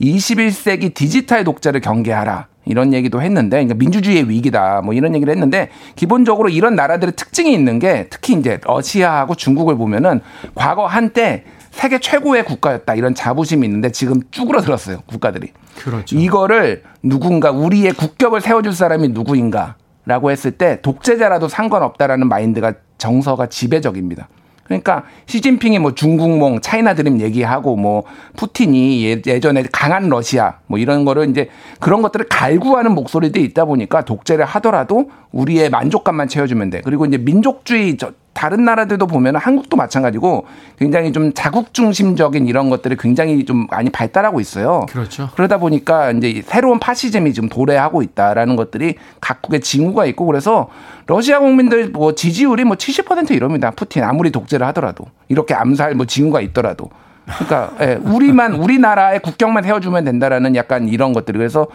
21세기 0.00 0.94
디지털 0.94 1.44
독재를 1.44 1.80
경계하라. 1.80 2.48
이런 2.66 2.92
얘기도 2.92 3.22
했는데, 3.22 3.56
그러니까 3.56 3.74
민주주의의 3.74 4.28
위기다. 4.28 4.82
뭐 4.82 4.94
이런 4.94 5.14
얘기를 5.14 5.32
했는데, 5.32 5.70
기본적으로 5.96 6.48
이런 6.48 6.74
나라들의 6.74 7.14
특징이 7.16 7.52
있는 7.52 7.78
게 7.78 8.06
특히 8.10 8.34
이제 8.34 8.58
러시아하고 8.62 9.34
중국을 9.34 9.76
보면은 9.76 10.20
과거 10.54 10.86
한때 10.86 11.44
세계 11.70 11.98
최고의 11.98 12.44
국가였다. 12.44 12.94
이런 12.94 13.14
자부심이 13.14 13.66
있는데 13.66 13.90
지금 13.92 14.20
쭈그러들었어요. 14.30 15.02
국가들이. 15.06 15.52
그렇죠. 15.78 16.16
이거를 16.16 16.82
누군가 17.02 17.50
우리의 17.50 17.92
국격을 17.92 18.40
세워줄 18.40 18.74
사람이 18.74 19.08
누구인가 19.08 19.76
라고 20.04 20.30
했을 20.30 20.50
때 20.50 20.80
독재자라도 20.82 21.48
상관없다라는 21.48 22.28
마인드가 22.28 22.74
정서가 22.98 23.46
지배적입니다. 23.46 24.28
그러니까 24.70 25.02
시진핑이 25.26 25.80
뭐 25.80 25.96
중국몽, 25.96 26.60
차이나 26.60 26.94
드림 26.94 27.20
얘기하고 27.20 27.74
뭐 27.74 28.04
푸틴이 28.36 29.04
예- 29.04 29.20
예전에 29.26 29.64
강한 29.72 30.08
러시아 30.08 30.58
뭐 30.68 30.78
이런 30.78 31.04
거를 31.04 31.28
이제 31.28 31.48
그런 31.80 32.02
것들을 32.02 32.26
갈구하는 32.28 32.94
목소리들이 32.94 33.44
있다 33.46 33.64
보니까 33.64 34.04
독재를 34.04 34.44
하더라도 34.44 35.10
우리의 35.32 35.70
만족감만 35.70 36.28
채워주면 36.28 36.70
돼. 36.70 36.82
그리고 36.84 37.04
이제 37.04 37.18
민족주의 37.18 37.96
저 37.96 38.12
다른 38.32 38.64
나라들도 38.64 39.06
보면 39.06 39.36
한국도 39.36 39.76
마찬가지고 39.76 40.46
굉장히 40.78 41.12
좀 41.12 41.32
자국 41.34 41.74
중심적인 41.74 42.46
이런 42.46 42.70
것들이 42.70 42.96
굉장히 42.96 43.44
좀 43.44 43.66
많이 43.70 43.90
발달하고 43.90 44.40
있어요. 44.40 44.86
그렇죠. 44.88 45.28
그러다 45.34 45.58
보니까 45.58 46.10
이제 46.12 46.30
이 46.30 46.42
새로운 46.42 46.78
파시즘이 46.78 47.34
지금 47.34 47.48
도래하고 47.48 48.02
있다라는 48.02 48.56
것들이 48.56 48.94
각국의 49.20 49.60
징후가 49.60 50.06
있고 50.06 50.26
그래서 50.26 50.68
러시아 51.06 51.40
국민들 51.40 51.90
뭐 51.90 52.14
지지율이 52.14 52.64
뭐 52.64 52.76
70% 52.76 53.32
이럽니다. 53.32 53.72
푸틴 53.72 54.04
아무리 54.04 54.30
독재를 54.30 54.66
하더라도 54.68 55.06
이렇게 55.28 55.54
암살 55.54 55.94
뭐 55.94 56.06
징후가 56.06 56.40
있더라도. 56.40 56.88
그러니까 57.26 57.72
예, 57.80 57.98
우리만 58.02 58.54
우리나라의 58.54 59.20
국경만 59.20 59.64
세워주면 59.64 60.04
된다라는 60.04 60.56
약간 60.56 60.88
이런 60.88 61.12
것들이 61.12 61.38
그래서 61.38 61.66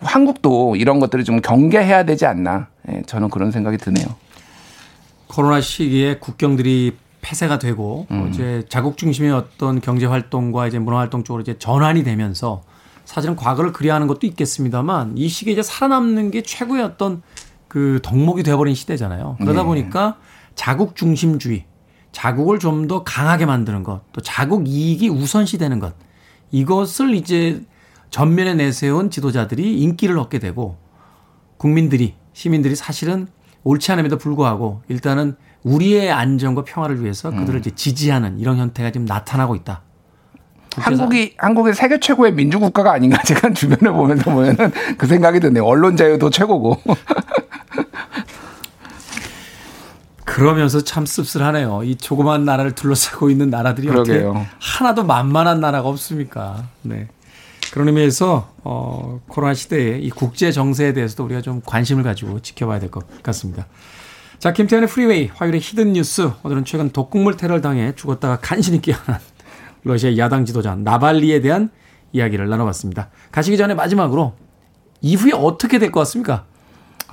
한국도 0.00 0.76
이런 0.76 1.00
것들을 1.00 1.24
좀 1.24 1.40
경계해야 1.40 2.04
되지 2.04 2.26
않나. 2.26 2.68
예, 2.90 3.02
저는 3.06 3.28
그런 3.30 3.50
생각이 3.50 3.76
드네요. 3.78 4.06
코로나 5.32 5.62
시기에 5.62 6.18
국경들이 6.18 6.96
폐쇄가 7.22 7.58
되고 7.58 8.06
어, 8.10 8.26
이제 8.28 8.64
자국 8.68 8.98
중심의 8.98 9.32
어떤 9.32 9.80
경제 9.80 10.04
활동과 10.04 10.66
이제 10.66 10.78
문화 10.78 10.98
활동 10.98 11.24
쪽으로 11.24 11.40
이제 11.40 11.56
전환이 11.58 12.04
되면서 12.04 12.62
사실은 13.06 13.34
과거를 13.34 13.72
그리하는 13.72 14.08
것도 14.08 14.26
있겠습니다만 14.26 15.16
이 15.16 15.28
시기에 15.28 15.54
이제 15.54 15.62
살아남는 15.62 16.32
게 16.32 16.42
최고의 16.42 16.82
어떤 16.82 17.22
그 17.66 18.00
덕목이 18.02 18.42
돼버린 18.42 18.74
시대잖아요. 18.74 19.36
그러다 19.40 19.62
네. 19.62 19.66
보니까 19.66 20.18
자국 20.54 20.96
중심주의, 20.96 21.64
자국을 22.12 22.58
좀 22.58 22.86
더 22.86 23.02
강하게 23.02 23.46
만드는 23.46 23.84
것, 23.84 24.02
또 24.12 24.20
자국 24.20 24.68
이익이 24.68 25.08
우선시 25.08 25.56
되는 25.56 25.78
것 25.78 25.94
이것을 26.50 27.14
이제 27.14 27.62
전면에 28.10 28.52
내세운 28.54 29.08
지도자들이 29.08 29.80
인기를 29.80 30.18
얻게 30.18 30.38
되고 30.38 30.76
국민들이 31.56 32.14
시민들이 32.34 32.76
사실은 32.76 33.28
옳지 33.64 33.92
않음에도 33.92 34.18
불구하고 34.18 34.82
일단은 34.88 35.36
우리의 35.62 36.10
안전과 36.10 36.64
평화를 36.64 37.02
위해서 37.02 37.30
그들을 37.30 37.60
이제 37.60 37.70
지지하는 37.70 38.38
이런 38.40 38.58
형태가 38.58 38.90
지금 38.90 39.04
나타나고 39.06 39.54
있다. 39.54 39.82
한국이 40.76 41.34
한국이 41.36 41.74
세계 41.74 42.00
최고의 42.00 42.32
민주국가가 42.32 42.92
아닌가 42.92 43.22
제가 43.26 43.52
주변에 43.52 43.92
보면서 43.92 44.30
보면은 44.30 44.72
그 44.96 45.06
생각이 45.06 45.38
드네요. 45.40 45.64
언론 45.64 45.96
자유도 45.96 46.30
최고고. 46.30 46.80
그러면서 50.24 50.82
참 50.82 51.04
씁쓸하네요. 51.04 51.82
이 51.84 51.96
조그만 51.96 52.44
나라를 52.46 52.72
둘러싸고 52.72 53.28
있는 53.28 53.50
나라들이 53.50 53.88
그러게요. 53.88 54.30
어떻게 54.30 54.46
하나도 54.60 55.04
만만한 55.04 55.60
나라가 55.60 55.88
없습니까? 55.90 56.64
네. 56.82 57.08
그런 57.72 57.88
의미에서 57.88 58.52
어, 58.64 59.20
코로나 59.28 59.54
시대에 59.54 59.98
이 59.98 60.10
국제 60.10 60.52
정세에 60.52 60.92
대해서도 60.92 61.24
우리가 61.24 61.40
좀 61.40 61.62
관심을 61.64 62.02
가지고 62.02 62.40
지켜봐야 62.40 62.78
될 62.78 62.90
것 62.90 63.04
같습니다. 63.22 63.66
자, 64.38 64.52
김태훈의 64.52 64.88
프리웨이 64.90 65.30
화요일의 65.34 65.60
히든 65.60 65.94
뉴스. 65.94 66.30
오늘은 66.42 66.66
최근 66.66 66.90
독극물 66.90 67.38
테러를 67.38 67.62
당해 67.62 67.94
죽었다가 67.94 68.40
간신히 68.42 68.82
깨어난 68.82 69.18
러시아 69.84 70.14
야당 70.18 70.44
지도자 70.44 70.74
나발니에 70.74 71.40
대한 71.40 71.70
이야기를 72.12 72.46
나눠봤습니다. 72.50 73.08
가시기 73.30 73.56
전에 73.56 73.72
마지막으로 73.74 74.34
이후에 75.00 75.32
어떻게 75.32 75.78
될 75.78 75.90
것 75.90 76.00
같습니까? 76.00 76.44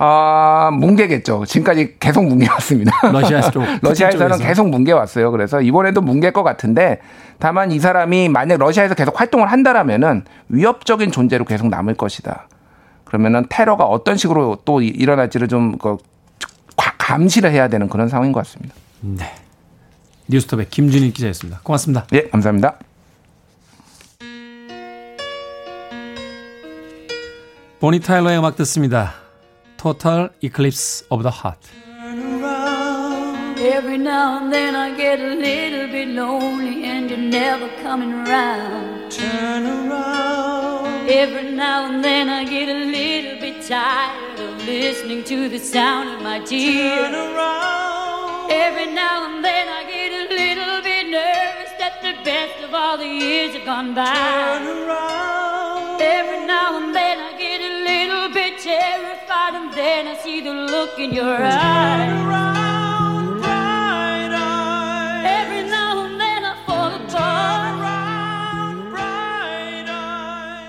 아, 0.02 0.70
뭉개겠죠. 0.72 1.44
지금까지 1.44 1.96
계속 2.00 2.24
뭉개왔습니다. 2.24 3.10
러시아 3.12 3.42
쪽, 3.50 3.62
러시아에서는. 3.82 4.38
계속 4.38 4.70
뭉개왔어요. 4.70 5.30
그래서 5.30 5.60
이번에도 5.60 6.00
뭉갤 6.00 6.32
것 6.32 6.42
같은데 6.42 7.00
다만 7.38 7.70
이 7.70 7.78
사람이 7.78 8.30
만약 8.30 8.56
러시아에서 8.58 8.94
계속 8.94 9.20
활동을 9.20 9.52
한다라면은 9.52 10.24
위협적인 10.48 11.12
존재로 11.12 11.44
계속 11.44 11.68
남을 11.68 11.94
것이다. 11.96 12.48
그러면은 13.04 13.44
테러가 13.50 13.84
어떤 13.84 14.16
식으로 14.16 14.58
또 14.64 14.80
이- 14.80 14.86
일어날지를 14.88 15.48
좀 15.48 15.76
그, 15.76 15.98
과- 16.76 16.94
감시를 16.96 17.50
해야 17.52 17.68
되는 17.68 17.88
그런 17.90 18.08
상황인 18.08 18.32
것 18.32 18.40
같습니다. 18.46 18.74
네. 19.02 19.30
뉴스톱의 20.28 20.68
김준일 20.70 21.12
기자였습니다. 21.12 21.60
고맙습니다. 21.62 22.06
예, 22.14 22.22
감사합니다. 22.30 22.76
보니 27.80 28.00
타일러의 28.00 28.38
음악 28.38 28.56
듣습니다. 28.56 29.12
Total 29.80 30.28
Eclipse 30.42 31.04
of 31.10 31.22
the 31.22 31.30
Heart. 31.30 31.70
Every 33.58 33.96
now 33.96 34.36
and 34.36 34.52
then 34.52 34.76
I 34.76 34.94
get 34.94 35.18
a 35.18 35.34
little 35.34 35.86
bit 35.88 36.08
lonely 36.08 36.84
and 36.84 37.08
you're 37.08 37.18
never 37.18 37.66
coming 37.82 38.12
around. 38.12 39.10
Turn 39.10 39.64
around. 39.64 41.08
Every 41.08 41.52
now 41.52 41.86
and 41.86 42.04
then 42.04 42.28
I 42.28 42.44
get 42.44 42.68
a 42.68 42.80
little 42.98 43.40
bit 43.40 43.66
tired 43.66 44.38
of 44.38 44.66
listening 44.66 45.24
to 45.24 45.48
the 45.48 45.58
sound 45.58 46.10
of 46.10 46.20
my 46.20 46.40
tears. 46.40 46.98
Turn 46.98 47.14
around. 47.14 48.50
Every 48.52 48.92
now 48.92 49.34
and 49.34 49.42
then 49.42 49.66
I 49.66 49.82
get 49.94 50.10
a 50.12 50.24
little 50.40 50.82
bit 50.82 51.04
nervous 51.08 51.72
that 51.78 52.02
the 52.02 52.22
best 52.22 52.62
of 52.64 52.74
all 52.74 52.98
the 52.98 53.06
years 53.06 53.54
have 53.54 53.64
gone 53.64 53.94
by. 53.94 54.04
Turn 54.04 54.66
around. 54.66 56.02
Every 56.02 56.46
now 56.46 56.76
and 56.76 56.94
then 56.94 57.18
I 57.18 57.29
terrified 59.50 59.54
and 59.54 59.72
then 59.74 60.06
I 60.08 60.14
see 60.16 60.40
the 60.40 60.52
look 60.52 60.98
in 60.98 61.12
your 61.12 61.36
eyes. 61.36 62.10
Every 65.24 65.62
now 65.68 66.04
and 66.04 66.20
then 66.20 66.44
I 66.44 66.54
fall 66.66 66.92
apart. 66.94 67.74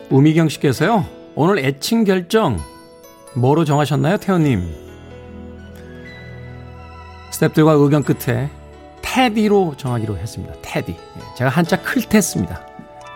우미경 0.10 0.50
씨께서요. 0.50 1.06
오늘 1.36 1.60
애칭 1.60 2.04
결정 2.04 2.58
뭐로 3.36 3.66
정하셨나요, 3.66 4.18
태연님? 4.18 4.92
스탭들과 7.32 7.82
의견 7.82 8.04
끝에 8.04 8.50
테디로 9.02 9.76
정하기로 9.78 10.18
했습니다. 10.18 10.54
테디. 10.62 10.92
예, 10.92 11.36
제가 11.38 11.50
한자 11.50 11.82
클테스입니다. 11.82 12.66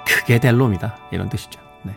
크게 0.07 0.39
델로입니다. 0.39 0.97
이런 1.11 1.29
뜻이죠. 1.29 1.59
네. 1.83 1.93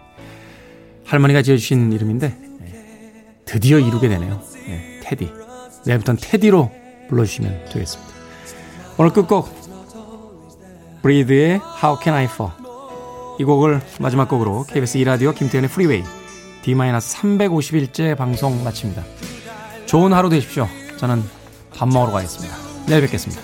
할머니가 1.05 1.43
지어주신 1.43 1.93
이름인데 1.93 2.37
예, 2.67 3.25
드디어 3.45 3.79
이루게 3.79 4.09
되네요. 4.09 4.41
예, 4.69 5.01
테디. 5.03 5.33
내일부터는 5.87 6.21
테디로 6.21 6.71
불러주시면 7.09 7.67
되겠습니다. 7.73 8.13
오늘 8.99 9.13
끝곡 9.13 9.49
브리드의 11.03 11.61
How 11.83 11.97
Can 12.03 12.17
I 12.17 12.25
Fall 12.25 12.53
이 13.39 13.45
곡을 13.45 13.81
마지막 14.01 14.29
곡으로 14.29 14.65
KBS 14.65 14.99
2라디오 14.99 15.35
김태훈의 15.35 15.71
프리웨이 15.71 16.03
D-351째 16.63 18.17
방송 18.17 18.63
마칩니다. 18.65 19.05
좋은 19.87 20.13
하루 20.13 20.29
되십시오. 20.29 20.69
저는 20.99 21.23
밥 21.77 21.89
먹으러 21.89 22.13
가겠습니다. 22.13 22.55
내일 22.87 23.03
뵙겠습니다. 23.03 23.43